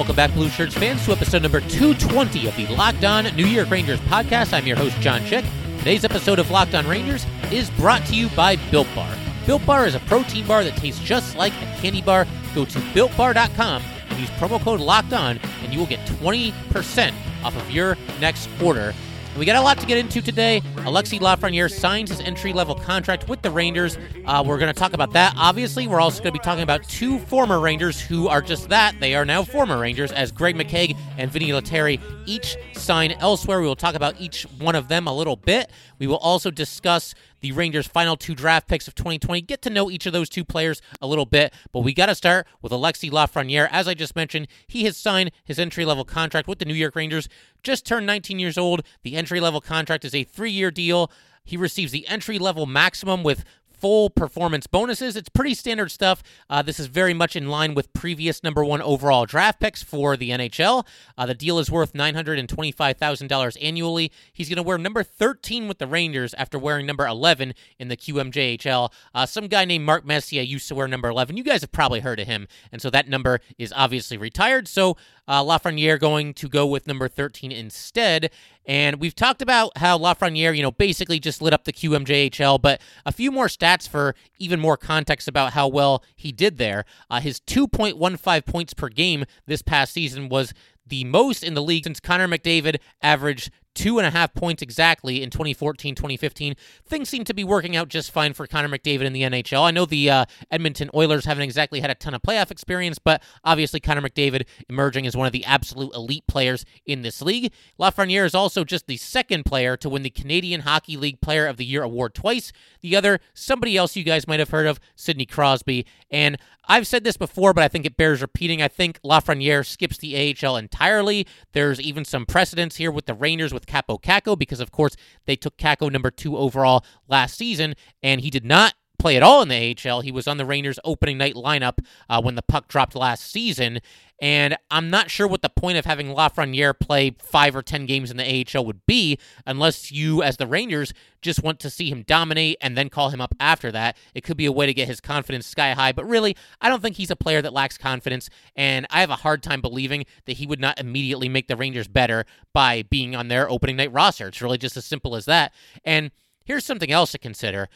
Welcome 0.00 0.16
back, 0.16 0.32
Blue 0.32 0.48
Shirts 0.48 0.72
fans, 0.74 1.04
to 1.04 1.12
episode 1.12 1.42
number 1.42 1.60
220 1.60 2.48
of 2.48 2.56
the 2.56 2.66
Locked 2.68 3.04
On 3.04 3.24
New 3.36 3.44
York 3.44 3.68
Rangers 3.68 4.00
podcast. 4.00 4.54
I'm 4.54 4.66
your 4.66 4.78
host, 4.78 4.98
John 5.00 5.22
Chick. 5.26 5.44
Today's 5.76 6.06
episode 6.06 6.38
of 6.38 6.50
Locked 6.50 6.74
On 6.74 6.88
Rangers 6.88 7.26
is 7.52 7.68
brought 7.72 8.06
to 8.06 8.14
you 8.14 8.30
by 8.30 8.56
Built 8.70 8.88
Bar. 8.94 9.14
Built 9.44 9.66
Bar 9.66 9.86
is 9.86 9.94
a 9.94 10.00
protein 10.00 10.46
bar 10.46 10.64
that 10.64 10.74
tastes 10.78 11.04
just 11.04 11.36
like 11.36 11.52
a 11.52 11.66
candy 11.82 12.00
bar. 12.00 12.26
Go 12.54 12.64
to 12.64 12.78
builtbar.com 12.78 13.82
and 14.08 14.18
use 14.18 14.30
promo 14.30 14.58
code 14.58 14.80
Locked 14.80 15.12
On, 15.12 15.38
and 15.62 15.70
you 15.70 15.78
will 15.78 15.86
get 15.86 16.00
20% 16.08 17.12
off 17.44 17.54
of 17.54 17.70
your 17.70 17.98
next 18.20 18.48
order. 18.62 18.94
We 19.38 19.46
got 19.46 19.56
a 19.56 19.60
lot 19.60 19.78
to 19.78 19.86
get 19.86 19.96
into 19.96 20.20
today. 20.20 20.60
Alexis 20.78 21.20
Lafreniere 21.20 21.70
signs 21.70 22.10
his 22.10 22.20
entry 22.20 22.52
level 22.52 22.74
contract 22.74 23.28
with 23.28 23.42
the 23.42 23.50
Rangers. 23.50 23.96
Uh, 24.26 24.42
we're 24.44 24.58
going 24.58 24.72
to 24.72 24.78
talk 24.78 24.92
about 24.92 25.12
that. 25.12 25.34
Obviously, 25.36 25.86
we're 25.86 26.00
also 26.00 26.18
going 26.20 26.34
to 26.34 26.38
be 26.38 26.44
talking 26.44 26.64
about 26.64 26.82
two 26.88 27.20
former 27.20 27.60
Rangers 27.60 28.00
who 28.00 28.26
are 28.26 28.42
just 28.42 28.68
that. 28.70 28.98
They 28.98 29.14
are 29.14 29.24
now 29.24 29.44
former 29.44 29.78
Rangers, 29.78 30.10
as 30.10 30.32
Greg 30.32 30.56
McKegg 30.56 30.96
and 31.16 31.30
Vinni 31.30 31.54
Lettieri 31.54 32.00
each 32.26 32.56
sign 32.74 33.12
elsewhere. 33.12 33.60
We 33.60 33.66
will 33.68 33.76
talk 33.76 33.94
about 33.94 34.20
each 34.20 34.42
one 34.58 34.74
of 34.74 34.88
them 34.88 35.06
a 35.06 35.14
little 35.14 35.36
bit. 35.36 35.70
We 36.00 36.06
will 36.06 36.16
also 36.16 36.50
discuss 36.50 37.14
the 37.40 37.52
Rangers' 37.52 37.86
final 37.86 38.16
two 38.16 38.34
draft 38.34 38.66
picks 38.66 38.88
of 38.88 38.96
2020. 38.96 39.42
Get 39.42 39.62
to 39.62 39.70
know 39.70 39.90
each 39.90 40.06
of 40.06 40.12
those 40.12 40.28
two 40.28 40.44
players 40.44 40.82
a 41.00 41.06
little 41.06 41.26
bit, 41.26 41.52
but 41.72 41.80
we 41.80 41.92
got 41.92 42.06
to 42.06 42.14
start 42.14 42.48
with 42.62 42.72
Alexis 42.72 43.10
Lafreniere. 43.10 43.68
As 43.70 43.86
I 43.86 43.94
just 43.94 44.16
mentioned, 44.16 44.48
he 44.66 44.84
has 44.84 44.96
signed 44.96 45.30
his 45.44 45.58
entry 45.58 45.84
level 45.84 46.04
contract 46.04 46.48
with 46.48 46.58
the 46.58 46.64
New 46.64 46.74
York 46.74 46.96
Rangers. 46.96 47.28
Just 47.62 47.84
turned 47.86 48.06
19 48.06 48.38
years 48.38 48.56
old. 48.58 48.82
The 49.02 49.14
entry 49.14 49.40
level 49.40 49.60
contract 49.60 50.04
is 50.04 50.14
a 50.14 50.24
three 50.24 50.50
year 50.50 50.70
deal. 50.70 51.12
He 51.44 51.56
receives 51.56 51.92
the 51.92 52.06
entry 52.08 52.38
level 52.38 52.64
maximum 52.64 53.22
with 53.22 53.44
full 53.80 54.10
performance 54.10 54.66
bonuses. 54.66 55.16
It's 55.16 55.28
pretty 55.28 55.54
standard 55.54 55.90
stuff. 55.90 56.22
Uh, 56.48 56.62
this 56.62 56.78
is 56.78 56.86
very 56.86 57.14
much 57.14 57.34
in 57.34 57.48
line 57.48 57.74
with 57.74 57.92
previous 57.92 58.42
number 58.42 58.64
one 58.64 58.82
overall 58.82 59.26
draft 59.26 59.60
picks 59.60 59.82
for 59.82 60.16
the 60.16 60.30
NHL. 60.30 60.86
Uh, 61.16 61.26
the 61.26 61.34
deal 61.34 61.58
is 61.58 61.70
worth 61.70 61.92
$925,000 61.92 63.56
annually. 63.60 64.12
He's 64.32 64.48
going 64.48 64.56
to 64.56 64.62
wear 64.62 64.78
number 64.78 65.02
13 65.02 65.66
with 65.68 65.78
the 65.78 65.86
Rangers 65.86 66.34
after 66.34 66.58
wearing 66.58 66.86
number 66.86 67.06
11 67.06 67.54
in 67.78 67.88
the 67.88 67.96
QMJHL. 67.96 68.92
Uh, 69.14 69.26
some 69.26 69.48
guy 69.48 69.64
named 69.64 69.84
Mark 69.84 70.04
Messier 70.04 70.42
used 70.42 70.68
to 70.68 70.74
wear 70.74 70.86
number 70.86 71.08
11. 71.08 71.36
You 71.36 71.44
guys 71.44 71.62
have 71.62 71.72
probably 71.72 72.00
heard 72.00 72.20
of 72.20 72.26
him. 72.26 72.46
And 72.70 72.82
so 72.82 72.90
that 72.90 73.08
number 73.08 73.40
is 73.58 73.72
obviously 73.74 74.16
retired. 74.16 74.68
So 74.68 74.96
uh, 75.26 75.42
Lafreniere 75.44 75.98
going 75.98 76.34
to 76.34 76.48
go 76.48 76.66
with 76.66 76.86
number 76.86 77.08
13 77.08 77.52
instead. 77.52 78.30
And 78.66 79.00
we've 79.00 79.14
talked 79.14 79.42
about 79.42 79.76
how 79.78 79.98
Lafreniere, 79.98 80.56
you 80.56 80.62
know, 80.62 80.70
basically 80.70 81.18
just 81.18 81.42
lit 81.42 81.52
up 81.52 81.64
the 81.64 81.72
QMJHL, 81.72 82.60
but 82.60 82.80
a 83.06 83.12
few 83.12 83.32
more 83.32 83.46
stats 83.46 83.88
for 83.88 84.14
even 84.38 84.60
more 84.60 84.76
context 84.76 85.26
about 85.26 85.52
how 85.54 85.66
well 85.66 86.04
he 86.14 86.30
did 86.30 86.58
there. 86.58 86.84
Uh, 87.08 87.20
his 87.20 87.40
2.15 87.40 88.46
points 88.46 88.74
per 88.74 88.88
game 88.88 89.24
this 89.46 89.62
past 89.62 89.92
season 89.92 90.28
was 90.28 90.52
the 90.90 91.04
most 91.04 91.42
in 91.42 91.54
the 91.54 91.62
league 91.62 91.84
since 91.84 92.00
Connor 92.00 92.28
McDavid 92.28 92.76
averaged 93.02 93.50
two 93.74 93.98
and 93.98 94.06
a 94.06 94.10
half 94.10 94.34
points 94.34 94.62
exactly 94.62 95.22
in 95.22 95.30
2014 95.30 95.94
2015. 95.94 96.54
Things 96.84 97.08
seem 97.08 97.24
to 97.24 97.34
be 97.34 97.44
working 97.44 97.76
out 97.76 97.88
just 97.88 98.10
fine 98.10 98.32
for 98.32 98.46
Connor 98.46 98.68
McDavid 98.68 99.02
in 99.02 99.12
the 99.12 99.22
NHL. 99.22 99.62
I 99.62 99.70
know 99.70 99.86
the 99.86 100.10
uh, 100.10 100.24
Edmonton 100.50 100.90
Oilers 100.94 101.24
haven't 101.24 101.44
exactly 101.44 101.80
had 101.80 101.90
a 101.90 101.94
ton 101.94 102.14
of 102.14 102.22
playoff 102.22 102.50
experience, 102.50 102.98
but 102.98 103.22
obviously 103.44 103.80
Connor 103.80 104.02
McDavid 104.02 104.46
emerging 104.68 105.06
as 105.06 105.16
one 105.16 105.26
of 105.26 105.32
the 105.32 105.44
absolute 105.44 105.94
elite 105.94 106.26
players 106.26 106.64
in 106.84 107.02
this 107.02 107.22
league. 107.22 107.52
Lafreniere 107.78 108.26
is 108.26 108.34
also 108.34 108.64
just 108.64 108.86
the 108.86 108.96
second 108.96 109.44
player 109.44 109.76
to 109.76 109.88
win 109.88 110.02
the 110.02 110.10
Canadian 110.10 110.62
Hockey 110.62 110.96
League 110.96 111.20
Player 111.20 111.46
of 111.46 111.56
the 111.56 111.64
Year 111.64 111.82
award 111.82 112.14
twice. 112.14 112.52
The 112.80 112.96
other, 112.96 113.20
somebody 113.34 113.76
else 113.76 113.96
you 113.96 114.04
guys 114.04 114.26
might 114.26 114.40
have 114.40 114.50
heard 114.50 114.66
of, 114.66 114.80
Sidney 114.96 115.26
Crosby. 115.26 115.86
And 116.10 116.36
I've 116.70 116.86
said 116.86 117.02
this 117.02 117.16
before, 117.16 117.52
but 117.52 117.64
I 117.64 117.68
think 117.68 117.84
it 117.84 117.96
bears 117.96 118.22
repeating. 118.22 118.62
I 118.62 118.68
think 118.68 119.00
Lafreniere 119.02 119.66
skips 119.66 119.98
the 119.98 120.36
AHL 120.40 120.56
entirely. 120.56 121.26
There's 121.52 121.80
even 121.80 122.04
some 122.04 122.24
precedence 122.24 122.76
here 122.76 122.92
with 122.92 123.06
the 123.06 123.14
Rangers 123.14 123.52
with 123.52 123.66
Kaapo 123.66 124.00
Kakko 124.00 124.38
because, 124.38 124.60
of 124.60 124.70
course, 124.70 124.94
they 125.26 125.34
took 125.34 125.56
Kakko 125.56 125.90
number 125.90 126.12
two 126.12 126.36
overall 126.36 126.84
last 127.08 127.36
season, 127.36 127.74
and 128.04 128.20
he 128.20 128.30
did 128.30 128.44
not 128.44 128.74
play 129.00 129.16
at 129.16 129.22
all 129.22 129.42
in 129.42 129.48
the 129.48 129.76
AHL. 129.84 130.02
He 130.02 130.12
was 130.12 130.28
on 130.28 130.36
the 130.36 130.44
Rangers 130.44 130.78
opening 130.84 131.18
night 131.18 131.34
lineup 131.34 131.78
uh, 132.08 132.20
when 132.20 132.34
the 132.34 132.42
puck 132.42 132.68
dropped 132.68 132.94
last 132.94 133.30
season. 133.30 133.80
And 134.20 134.58
I'm 134.70 134.90
not 134.90 135.10
sure 135.10 135.26
what 135.26 135.40
the 135.40 135.48
point 135.48 135.78
of 135.78 135.86
having 135.86 136.08
Lafreniere 136.08 136.78
play 136.78 137.16
five 137.18 137.56
or 137.56 137.62
10 137.62 137.86
games 137.86 138.10
in 138.10 138.18
the 138.18 138.44
AHL 138.54 138.66
would 138.66 138.84
be 138.84 139.18
unless 139.46 139.90
you, 139.90 140.22
as 140.22 140.36
the 140.36 140.46
Rangers, 140.46 140.92
just 141.22 141.42
want 141.42 141.58
to 141.60 141.70
see 141.70 141.88
him 141.88 142.02
dominate 142.02 142.58
and 142.60 142.76
then 142.76 142.90
call 142.90 143.08
him 143.08 143.22
up 143.22 143.34
after 143.40 143.72
that. 143.72 143.96
It 144.14 144.22
could 144.22 144.36
be 144.36 144.44
a 144.44 144.52
way 144.52 144.66
to 144.66 144.74
get 144.74 144.88
his 144.88 145.00
confidence 145.00 145.46
sky 145.46 145.72
high. 145.72 145.92
But 145.92 146.04
really, 146.04 146.36
I 146.60 146.68
don't 146.68 146.82
think 146.82 146.96
he's 146.96 147.10
a 147.10 147.16
player 147.16 147.40
that 147.40 147.54
lacks 147.54 147.78
confidence. 147.78 148.28
And 148.54 148.86
I 148.90 149.00
have 149.00 149.10
a 149.10 149.16
hard 149.16 149.42
time 149.42 149.62
believing 149.62 150.04
that 150.26 150.36
he 150.36 150.46
would 150.46 150.60
not 150.60 150.78
immediately 150.78 151.30
make 151.30 151.48
the 151.48 151.56
Rangers 151.56 151.88
better 151.88 152.26
by 152.52 152.82
being 152.82 153.16
on 153.16 153.28
their 153.28 153.48
opening 153.48 153.76
night 153.76 153.92
roster. 153.92 154.28
It's 154.28 154.42
really 154.42 154.58
just 154.58 154.76
as 154.76 154.84
simple 154.84 155.16
as 155.16 155.24
that. 155.24 155.54
And 155.82 156.10
here's 156.44 156.66
something 156.66 156.90
else 156.90 157.12
to 157.12 157.18
consider. 157.18 157.70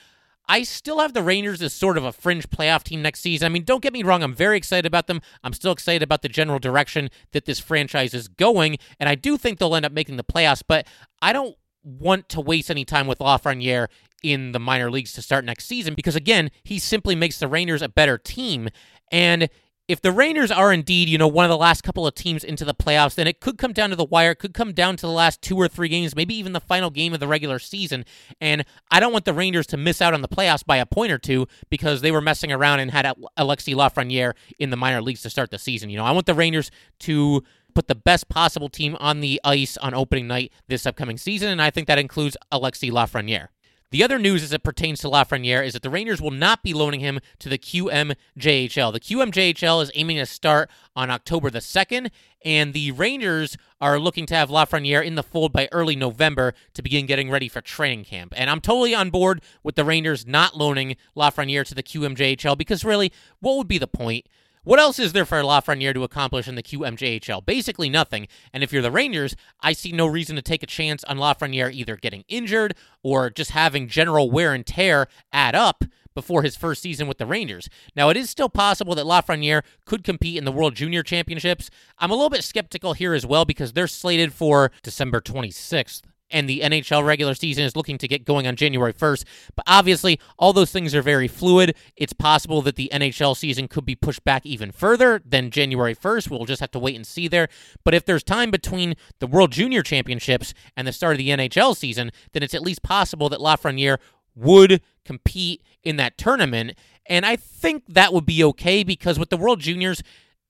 I 0.47 0.63
still 0.63 0.99
have 0.99 1.15
the 1.15 1.23
Rangers 1.23 1.63
as 1.63 1.73
sort 1.73 1.97
of 1.97 2.05
a 2.05 2.13
fringe 2.13 2.49
playoff 2.51 2.83
team 2.83 3.03
next 3.03 3.21
season. 3.21 3.47
I 3.47 3.49
mean, 3.49 3.65
don't 3.65 3.83
get 3.83 3.93
me 3.93 4.03
wrong, 4.03 4.23
I'm 4.23 4.35
very 4.35 4.57
excited 4.57 4.87
about 4.87 5.07
them. 5.07 5.23
I'm 5.43 5.53
still 5.53 5.73
excited 5.73 6.03
about 6.03 6.23
the 6.23 6.29
general 6.29 6.59
direction 6.59 7.11
that 7.33 7.47
this 7.47 7.61
franchise 7.61 8.15
is 8.15 8.29
going, 8.29 8.79
and 9.01 9.09
I 9.09 9.15
do 9.15 9.37
think 9.37 9.59
they'll 9.59 9.75
end 9.75 9.87
up 9.87 9.93
making 9.93 10.17
the 10.17 10.25
playoffs, 10.25 10.63
but 10.67 10.87
I 11.23 11.33
don't 11.33 11.57
want 11.83 12.29
to 12.31 12.41
waste 12.41 12.71
any 12.71 12.85
time 12.85 13.07
with 13.07 13.19
Lafreniere 13.19 13.89
in 14.23 14.53
the 14.53 14.59
minor 14.59 14.91
leagues 14.91 15.13
to 15.13 15.23
start 15.23 15.45
next 15.45 15.67
season 15.67 15.95
because 15.95 16.17
again, 16.17 16.51
he 16.63 16.79
simply 16.79 17.15
makes 17.15 17.39
the 17.39 17.47
Rangers 17.47 17.83
a 17.83 17.89
better 17.89 18.17
team. 18.17 18.71
And 19.13 19.51
if 19.87 20.01
the 20.01 20.13
Rangers 20.13 20.51
are 20.51 20.73
indeed, 20.73 21.09
you 21.09 21.19
know, 21.19 21.29
one 21.29 21.45
of 21.45 21.51
the 21.51 21.59
last 21.59 21.83
couple 21.83 22.07
of 22.07 22.15
teams 22.15 22.43
into 22.43 22.65
the 22.65 22.75
playoffs, 22.75 23.17
then 23.17 23.27
it 23.27 23.41
could 23.41 23.59
come 23.59 23.73
down 23.73 23.91
to 23.91 23.97
the 23.97 24.05
wire. 24.05 24.31
It 24.31 24.39
could 24.39 24.55
come 24.55 24.73
down 24.73 24.97
to 24.97 25.07
the 25.07 25.13
last 25.13 25.43
two 25.43 25.57
or 25.57 25.69
three 25.69 25.89
games, 25.89 26.17
maybe 26.17 26.35
even 26.35 26.55
the 26.55 26.61
final 26.61 26.89
game 26.89 27.13
of 27.13 27.21
the 27.21 27.29
regular 27.29 27.59
season. 27.59 28.07
And 28.41 28.65
I 28.91 28.99
don't 28.99 29.13
want 29.13 29.27
the 29.27 29.35
Rangers 29.35 29.67
to 29.69 29.77
miss 29.77 30.01
out 30.01 30.15
on 30.15 30.23
the 30.23 30.29
playoffs 30.29 30.65
by 30.65 30.79
a 30.79 30.87
point 30.87 31.13
or 31.13 31.19
two 31.19 31.47
because 31.69 32.01
they 32.01 32.11
were 32.11 32.23
messing 32.23 32.51
around 32.51 32.81
and 32.81 32.91
had 32.91 33.13
Alexis 33.37 33.75
Lafreniere 33.75 34.33
in 34.59 34.71
the 34.71 34.77
minor 34.77 35.03
leagues 35.03 35.21
to 35.23 35.31
start 35.31 35.51
the 35.51 35.59
season. 35.59 35.91
You 35.91 35.99
know, 35.99 36.05
I 36.05 36.13
want 36.13 36.25
the 36.27 36.35
Rangers 36.35 36.71
to 37.01 37.43
put 37.75 37.89
the 37.89 37.95
best 37.95 38.29
possible 38.31 38.71
team 38.71 38.97
on 39.01 39.21
the 39.21 39.39
ice 39.45 39.77
on 39.77 39.93
opening 39.93 40.29
night 40.29 40.53
this 40.69 40.87
upcoming 40.87 41.19
season, 41.19 41.51
and 41.51 41.61
I 41.61 41.71
think 41.71 41.89
that 41.89 41.99
includes 41.99 42.37
Alexis 42.51 42.91
Lafreniere. 42.91 43.49
The 43.95 44.03
other 44.03 44.19
news 44.19 44.43
as 44.43 44.53
it 44.53 44.65
pertains 44.65 44.99
to 45.03 45.07
Lafreniere 45.07 45.65
is 45.65 45.75
that 45.75 45.83
the 45.83 45.89
Rangers 45.89 46.21
will 46.21 46.33
not 46.33 46.65
be 46.65 46.75
loaning 46.75 46.99
him 46.99 47.21
to 47.39 47.49
the 47.49 47.59
QMJHL. 47.59 48.93
The 48.93 48.99
QMJHL 48.99 49.85
is 49.85 49.93
aiming 49.95 50.17
to 50.17 50.27
start 50.27 50.69
on 50.97 51.11
October 51.11 51.49
the 51.49 51.61
2nd, 51.61 52.11
and 52.45 52.75
the 52.75 52.91
Rangers 52.91 53.57
are 53.81 54.01
looking 54.01 54.27
to 54.27 54.35
have 54.35 54.51
Lafreniere 54.51 55.05
in 55.05 55.15
the 55.15 55.23
fold 55.23 55.53
by 55.53 55.69
early 55.71 55.95
November 55.95 56.55
to 56.73 56.83
begin 56.83 57.07
getting 57.07 57.31
ready 57.31 57.47
for 57.47 57.61
training 57.61 58.05
camp. 58.05 58.35
And 58.37 58.51
I'm 58.51 58.61
totally 58.61 58.97
on 58.97 59.11
board 59.11 59.41
with 59.63 59.77
the 59.77 59.85
Rangers 59.85 60.27
not 60.27 60.57
loaning 60.57 60.97
Lafreniere 61.17 61.65
to 61.67 61.75
the 61.77 61.85
QMJHL 61.85 62.59
because 62.59 62.85
really, 62.85 63.13
what 63.39 63.57
would 63.59 63.69
be 63.69 63.79
the 63.79 63.87
point? 63.87 64.27
What 64.65 64.81
else 64.81 64.99
is 64.99 65.13
there 65.13 65.27
for 65.27 65.43
Lafreniere 65.43 65.93
to 65.93 66.05
accomplish 66.05 66.49
in 66.49 66.55
the 66.55 66.63
QMJHL? 66.63 67.45
Basically 67.45 67.91
nothing. 67.91 68.29
And 68.51 68.65
if 68.65 68.73
you're 68.73 68.81
the 68.81 68.91
Rangers, 68.91 69.37
I 69.61 69.75
see 69.75 69.93
no 69.93 70.07
reason 70.07 70.37
to 70.37 70.43
take 70.43 70.63
a 70.63 70.67
chance 70.67 71.05
on 71.05 71.19
Lafreniere 71.19 71.71
either 71.71 71.97
getting 71.97 72.25
injured 72.29 72.75
or 73.03 73.29
just 73.29 73.51
having 73.51 73.89
general 73.89 74.31
wear 74.31 74.55
and 74.55 74.65
tear 74.65 75.07
add 75.35 75.55
up 75.55 75.85
before 76.15 76.43
his 76.43 76.57
first 76.57 76.81
season 76.81 77.07
with 77.07 77.19
the 77.19 77.27
Rangers. 77.27 77.69
Now, 77.95 78.09
it 78.09 78.17
is 78.17 78.31
still 78.31 78.49
possible 78.49 78.95
that 78.95 79.05
Lafreniere 79.05 79.65
could 79.85 80.03
compete 80.03 80.39
in 80.39 80.47
the 80.47 80.53
World 80.53 80.75
Junior 80.77 81.03
Championships. 81.03 81.69
I'm 81.99 82.11
a 82.11 82.15
little 82.15 82.31
bit 82.31 82.43
skeptical 82.43 82.95
here 82.95 83.13
as 83.13 83.27
well 83.27 83.45
because 83.45 83.75
they're 83.75 83.87
slated 83.87 84.33
for 84.33 84.71
December 84.83 85.21
26th 85.21 86.05
and 86.35 86.49
the 86.49 86.61
NHL 86.61 87.07
regular 87.07 87.35
season 87.35 87.65
is 87.65 87.77
looking 87.77 87.97
to 87.97 88.09
get 88.09 88.25
going 88.25 88.47
on 88.47 88.57
January 88.57 88.93
1st. 88.93 89.25
But 89.55 89.65
obviously, 89.69 90.21
all 90.37 90.53
those 90.53 90.73
things 90.73 90.95
are 90.95 91.01
very 91.01 91.29
fluid. 91.29 91.77
It's 91.97 92.13
possible 92.13 92.61
that 92.63 92.75
the 92.75 92.91
NHL 92.93 93.37
season 93.37 93.69
could 93.69 93.87
be 93.87 93.95
pushed 93.95 94.25
back 94.25 94.45
even 94.45 94.73
further 94.73 95.23
than 95.25 95.51
January 95.51 95.95
1st. 95.95 96.29
We'll 96.29 96.45
just 96.45 96.61
have 96.61 96.73
to 96.73 96.79
wait 96.81 96.97
and 96.97 97.07
see 97.07 97.29
there. 97.29 97.49
But 97.85 97.95
if 97.95 98.05
there's 98.05 98.25
time 98.25 98.51
between 98.51 98.97
the 99.21 99.29
World 99.29 99.53
Junior 99.53 99.83
Championships 99.83 100.53
and 100.77 100.89
the 100.89 100.93
start 100.93 101.13
of 101.15 101.19
the 101.19 101.29
NHL 101.29 101.77
season, 101.77 102.11
then 102.33 102.43
it's 102.43 102.55
at 102.55 102.63
least 102.63 102.83
possible 102.83 103.29
that 103.29 103.39
Lafreniere 103.39 103.99
would 104.35 104.83
compete 105.05 105.63
in 105.85 105.97
that 105.97 106.19
tournament. 106.19 106.77
And 107.07 107.25
I 107.25 107.37
think 107.37 107.85
that 107.89 108.13
would 108.13 108.27
be 108.27 108.43
okay 108.43 108.83
because 108.83 109.21
with 109.21 109.31
the 109.31 109.37
World 109.37 109.61
Juniors, 109.61 110.03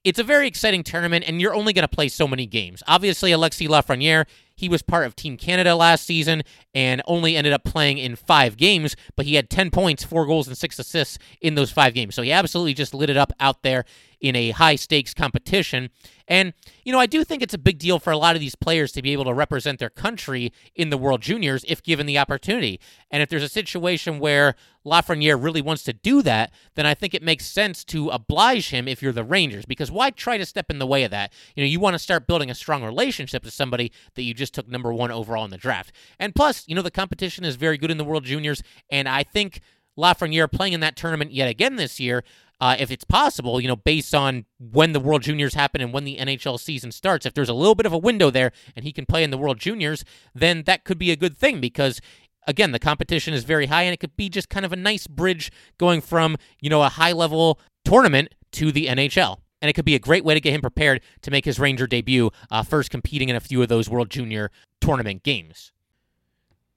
it's 0.05 0.19
a 0.19 0.25
very 0.25 0.47
exciting 0.47 0.83
tournament, 0.83 1.25
and 1.27 1.41
you're 1.41 1.55
only 1.55 1.73
going 1.73 1.87
to 1.87 1.89
play 1.89 2.09
so 2.09 2.29
many 2.29 2.47
games. 2.47 2.83
Obviously, 2.87 3.33
Alexis 3.33 3.69
Lafreniere, 3.69 4.27
he 4.55 4.69
was 4.69 4.83
part 4.83 5.07
of 5.07 5.17
Team 5.17 5.39
Canada 5.39 5.75
last 5.75 6.05
season 6.05 6.43
and 6.75 7.03
only 7.07 7.37
ended 7.37 7.55
up 7.55 7.65
playing 7.65 7.97
in 7.99 8.15
five 8.15 8.57
games, 8.59 8.95
but 9.17 9.25
he 9.25 9.35
had 9.35 9.49
10 9.49 9.71
points, 9.71 10.05
four 10.05 10.27
goals, 10.27 10.47
and 10.47 10.57
six 10.57 10.79
assists 10.79 11.19
in 11.41 11.55
those 11.55 11.73
five 11.73 11.95
games. 11.95 12.15
So 12.15 12.23
he 12.23 12.31
absolutely 12.31 12.75
just 12.75 12.93
lit 12.93 13.11
it 13.11 13.17
up 13.17 13.33
out 13.41 13.63
there 13.63 13.85
in 14.21 14.37
a 14.37 14.51
high 14.51 14.77
stakes 14.77 15.15
competition. 15.15 15.89
And, 16.27 16.55
you 16.85 16.93
know, 16.93 16.99
I 16.99 17.07
do 17.07 17.23
think 17.25 17.43
it's 17.43 17.55
a 17.55 17.59
big 17.59 17.79
deal 17.79 17.99
for 17.99 18.11
a 18.11 18.17
lot 18.17 18.35
of 18.35 18.41
these 18.41 18.55
players 18.55 18.93
to 18.93 19.03
be 19.03 19.13
able 19.13 19.25
to 19.25 19.35
represent 19.35 19.79
their 19.79 19.91
country 19.91 20.53
in 20.75 20.91
the 20.91 20.97
World 20.97 21.21
Juniors 21.21 21.65
if 21.69 21.83
given 21.83 22.07
the 22.07 22.19
opportunity. 22.19 22.81
And 23.11 23.23
if 23.23 23.29
there's 23.29 23.43
a 23.43 23.49
situation 23.49 24.19
where 24.19 24.55
Lafreniere 24.87 25.43
really 25.43 25.63
wants 25.63 25.83
to 25.85 25.93
do 25.93 26.23
that, 26.23 26.53
then 26.75 26.87
I 26.87 26.95
think 26.95 27.15
it 27.15 27.23
makes 27.23 27.47
sense 27.47 27.85
to 27.85 28.09
oblige 28.09 28.71
him 28.71 28.89
if 28.89 29.03
you're 29.03 29.13
the 29.13 29.25
Rangers. 29.25 29.67
Because 29.67 29.91
why 29.91 30.11
try 30.11 30.39
to 30.39 30.47
step 30.47 30.71
in 30.71 30.79
the 30.79 30.87
way 30.87 31.05
of 31.05 31.11
that? 31.11 31.33
You 31.57 31.63
know, 31.63 31.69
you 31.69 31.81
want 31.81 31.95
to 31.95 31.99
start 31.99 32.27
building 32.27 32.51
a 32.51 32.55
strong 32.55 32.83
relationship 32.83 33.45
with 33.45 33.55
somebody 33.55 33.93
that 34.15 34.23
you 34.23 34.35
just 34.35 34.55
took 34.55 34.69
number 34.69 34.93
one 34.93 35.11
overall 35.11 35.45
in 35.45 35.51
the 35.51 35.59
draft. 35.59 35.93
And 36.19 36.35
plus, 36.35 36.65
you 36.67 36.75
know, 36.75 36.83
the 36.83 36.91
competition 36.91 37.45
is 37.45 37.57
very 37.57 37.77
good 37.77 37.91
in 37.91 37.99
the 37.99 38.05
World 38.05 38.25
Juniors. 38.25 38.63
And 38.91 39.09
I 39.09 39.23
think 39.23 39.61
Lafreniere 39.99 40.51
playing 40.51 40.73
in 40.73 40.81
that 40.81 40.97
tournament 40.97 41.33
yet 41.33 41.49
again 41.49 41.77
this 41.77 42.01
year 42.01 42.25
uh, 42.61 42.77
if 42.79 42.91
it's 42.91 43.05
possible, 43.05 43.61
you 43.61 43.69
know, 43.69 43.77
based 43.77 44.15
on 44.15 44.45
when 44.59 44.93
the 44.93 45.01
World 45.01 45.23
Juniors 45.23 45.55
happen 45.55 45.81
and 45.81 45.93
when 45.93 46.05
the 46.05 46.17
NHL 46.19 46.59
season 46.59 46.93
starts. 46.93 47.27
If 47.27 47.35
there's 47.35 47.49
a 47.49 47.55
little 47.55 47.75
bit 47.75 47.87
of 47.87 47.93
a 47.93 47.99
window 47.99 48.31
there 48.31 48.53
and 48.77 48.85
he 48.85 48.93
can 48.93 49.07
play 49.07 49.25
in 49.25 49.31
the 49.31 49.39
World 49.39 49.59
Juniors, 49.59 50.05
then 50.35 50.63
that 50.65 50.85
could 50.85 50.99
be 50.99 51.11
a 51.11 51.17
good 51.17 51.37
thing 51.37 51.61
because 51.61 52.01
again, 52.47 52.73
the 52.73 52.79
competition 52.79 53.35
is 53.35 53.45
very 53.45 53.67
high 53.67 53.83
and 53.83 53.95
it 53.95 54.01
could 54.01 54.17
be 54.17 54.29
just 54.29 54.49
kind 54.49 54.65
of 54.65 54.73
a 54.73 54.77
nice 54.77 55.07
bridge 55.07 55.51
going 55.79 56.01
from, 56.01 56.37
you 56.61 56.71
know, 56.71 56.83
a 56.83 56.89
high 56.89 57.13
level 57.13 57.59
tournament 57.85 58.35
to 58.53 58.71
the 58.71 58.87
NHL. 58.87 59.39
And 59.61 59.71
it 59.71 59.73
could 59.73 59.87
be 59.87 59.95
a 59.95 60.01
great 60.01 60.25
way 60.25 60.35
to 60.35 60.41
get 60.41 60.53
him 60.53 60.61
prepared 60.61 61.01
to 61.23 61.31
make 61.31 61.47
his 61.47 61.59
Ranger 61.59 61.87
debut, 61.87 62.31
uh, 62.51 62.63
first 62.63 62.91
competing 62.91 63.31
in 63.31 63.37
a 63.37 63.41
few 63.41 63.63
of 63.63 63.69
those 63.69 63.89
World 63.89 64.11
Junior 64.11 64.51
tournament 64.81 65.23
games. 65.23 65.73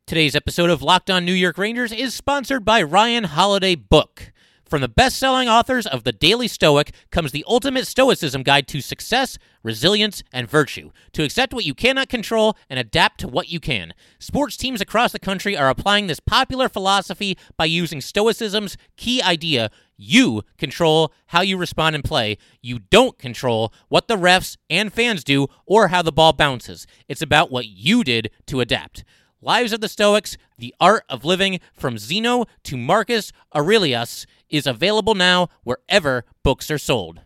Today's 0.05 0.37
episode 0.37 0.69
of 0.69 0.81
Locked 0.81 1.09
On 1.09 1.25
New 1.25 1.33
York 1.33 1.57
Rangers 1.57 1.91
is 1.91 2.13
sponsored 2.13 2.63
by 2.63 2.81
Ryan 2.81 3.25
Holiday 3.25 3.75
Book. 3.75 4.31
From 4.67 4.81
the 4.81 4.89
best 4.89 5.17
selling 5.17 5.47
authors 5.47 5.87
of 5.87 6.03
The 6.03 6.11
Daily 6.11 6.49
Stoic 6.49 6.93
comes 7.09 7.31
the 7.31 7.45
ultimate 7.47 7.87
stoicism 7.87 8.43
guide 8.43 8.67
to 8.67 8.81
success, 8.81 9.37
resilience, 9.63 10.23
and 10.33 10.49
virtue. 10.49 10.91
To 11.13 11.23
accept 11.23 11.53
what 11.53 11.63
you 11.63 11.73
cannot 11.73 12.09
control 12.09 12.57
and 12.69 12.77
adapt 12.77 13.21
to 13.21 13.29
what 13.29 13.47
you 13.47 13.61
can. 13.61 13.93
Sports 14.19 14.57
teams 14.57 14.81
across 14.81 15.13
the 15.13 15.19
country 15.19 15.55
are 15.55 15.69
applying 15.69 16.07
this 16.07 16.19
popular 16.19 16.67
philosophy 16.67 17.37
by 17.55 17.63
using 17.63 18.01
stoicism's 18.01 18.75
key 18.97 19.21
idea 19.21 19.71
you 19.95 20.43
control 20.57 21.13
how 21.27 21.41
you 21.41 21.55
respond 21.55 21.95
and 21.95 22.03
play. 22.03 22.37
You 22.61 22.79
don't 22.79 23.17
control 23.17 23.73
what 23.87 24.09
the 24.09 24.17
refs 24.17 24.57
and 24.69 24.91
fans 24.91 25.23
do 25.23 25.47
or 25.65 25.87
how 25.87 26.01
the 26.01 26.11
ball 26.11 26.33
bounces. 26.33 26.85
It's 27.07 27.21
about 27.21 27.49
what 27.49 27.67
you 27.67 28.03
did 28.03 28.31
to 28.47 28.59
adapt. 28.59 29.05
Lives 29.39 29.71
of 29.71 29.81
the 29.81 29.87
Stoics, 29.87 30.35
The 30.57 30.73
Art 30.79 31.03
of 31.09 31.23
Living 31.23 31.59
from 31.71 31.99
Zeno 31.99 32.45
to 32.63 32.75
Marcus 32.75 33.31
Aurelius 33.55 34.25
is 34.49 34.67
available 34.67 35.15
now 35.15 35.49
wherever 35.63 36.25
books 36.43 36.71
are 36.71 36.77
sold. 36.77 37.21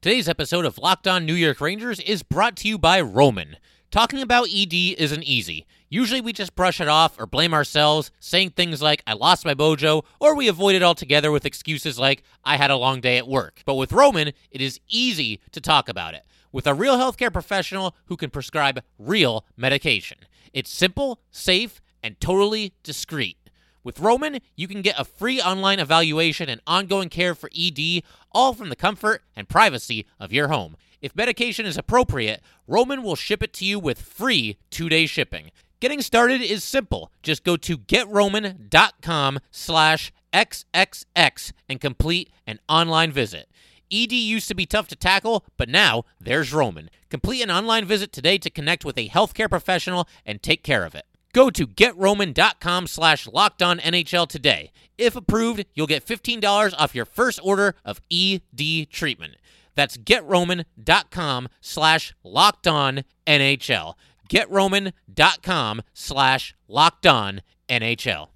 Today's 0.00 0.28
episode 0.28 0.64
of 0.64 0.78
Locked 0.78 1.06
On 1.06 1.24
New 1.24 1.34
York 1.34 1.60
Rangers 1.60 2.00
is 2.00 2.22
brought 2.22 2.56
to 2.56 2.68
you 2.68 2.78
by 2.78 3.00
Roman. 3.00 3.56
Talking 3.90 4.20
about 4.20 4.48
ED 4.52 4.72
isn't 4.72 5.22
easy. 5.22 5.66
Usually 5.90 6.22
we 6.22 6.32
just 6.32 6.54
brush 6.54 6.80
it 6.80 6.88
off 6.88 7.20
or 7.20 7.26
blame 7.26 7.52
ourselves, 7.52 8.10
saying 8.18 8.50
things 8.50 8.80
like, 8.80 9.02
I 9.06 9.12
lost 9.12 9.44
my 9.44 9.52
mojo, 9.52 10.04
or 10.18 10.34
we 10.34 10.48
avoid 10.48 10.74
it 10.74 10.82
altogether 10.82 11.30
with 11.30 11.44
excuses 11.44 11.98
like, 11.98 12.22
I 12.42 12.56
had 12.56 12.70
a 12.70 12.76
long 12.76 13.02
day 13.02 13.18
at 13.18 13.28
work. 13.28 13.62
But 13.66 13.74
with 13.74 13.92
Roman, 13.92 14.32
it 14.50 14.60
is 14.62 14.80
easy 14.88 15.40
to 15.52 15.60
talk 15.60 15.90
about 15.90 16.14
it. 16.14 16.24
With 16.50 16.66
a 16.66 16.74
real 16.74 16.96
healthcare 16.96 17.32
professional 17.32 17.94
who 18.06 18.16
can 18.16 18.30
prescribe 18.30 18.82
real 18.98 19.44
medication. 19.56 20.18
It's 20.54 20.70
simple, 20.70 21.20
safe, 21.30 21.82
and 22.02 22.18
totally 22.18 22.72
discreet. 22.82 23.36
With 23.84 24.00
Roman, 24.00 24.38
you 24.54 24.68
can 24.68 24.80
get 24.80 24.98
a 24.98 25.04
free 25.04 25.40
online 25.40 25.80
evaluation 25.80 26.48
and 26.48 26.60
ongoing 26.66 27.08
care 27.08 27.34
for 27.34 27.50
ED, 27.56 28.02
all 28.30 28.52
from 28.52 28.68
the 28.68 28.76
comfort 28.76 29.22
and 29.34 29.48
privacy 29.48 30.06
of 30.20 30.32
your 30.32 30.48
home. 30.48 30.76
If 31.00 31.16
medication 31.16 31.66
is 31.66 31.76
appropriate, 31.76 32.40
Roman 32.68 33.02
will 33.02 33.16
ship 33.16 33.42
it 33.42 33.52
to 33.54 33.64
you 33.64 33.80
with 33.80 34.00
free 34.00 34.56
two-day 34.70 35.06
shipping. 35.06 35.50
Getting 35.80 36.00
started 36.00 36.40
is 36.40 36.62
simple. 36.62 37.10
Just 37.24 37.42
go 37.42 37.56
to 37.56 37.76
getroman.com 37.76 39.40
slash 39.50 40.12
XXX 40.32 41.52
and 41.68 41.80
complete 41.80 42.30
an 42.46 42.60
online 42.68 43.10
visit. 43.10 43.48
ED 43.90 44.12
used 44.12 44.46
to 44.46 44.54
be 44.54 44.64
tough 44.64 44.86
to 44.88 44.96
tackle, 44.96 45.44
but 45.56 45.68
now 45.68 46.04
there's 46.20 46.52
Roman. 46.52 46.88
Complete 47.10 47.42
an 47.42 47.50
online 47.50 47.84
visit 47.84 48.12
today 48.12 48.38
to 48.38 48.48
connect 48.48 48.84
with 48.84 48.96
a 48.96 49.08
healthcare 49.08 49.50
professional 49.50 50.08
and 50.24 50.40
take 50.40 50.62
care 50.62 50.84
of 50.84 50.94
it. 50.94 51.04
Go 51.32 51.50
to 51.50 51.66
getroman.com 51.66 52.86
slash 52.86 53.26
locked 53.26 53.62
on 53.62 53.78
NHL 53.78 54.28
today. 54.28 54.70
If 54.98 55.16
approved, 55.16 55.64
you'll 55.74 55.86
get 55.86 56.06
$15 56.06 56.74
off 56.76 56.94
your 56.94 57.06
first 57.06 57.40
order 57.42 57.74
of 57.84 58.00
ED 58.10 58.90
treatment. 58.90 59.36
That's 59.74 59.96
getroman.com 59.96 61.48
slash 61.60 62.14
locked 62.22 62.66
on 62.66 63.04
NHL. 63.26 63.94
Getroman.com 64.28 65.82
slash 65.94 66.54
locked 66.68 67.06
on 67.06 67.40
NHL. 67.68 68.31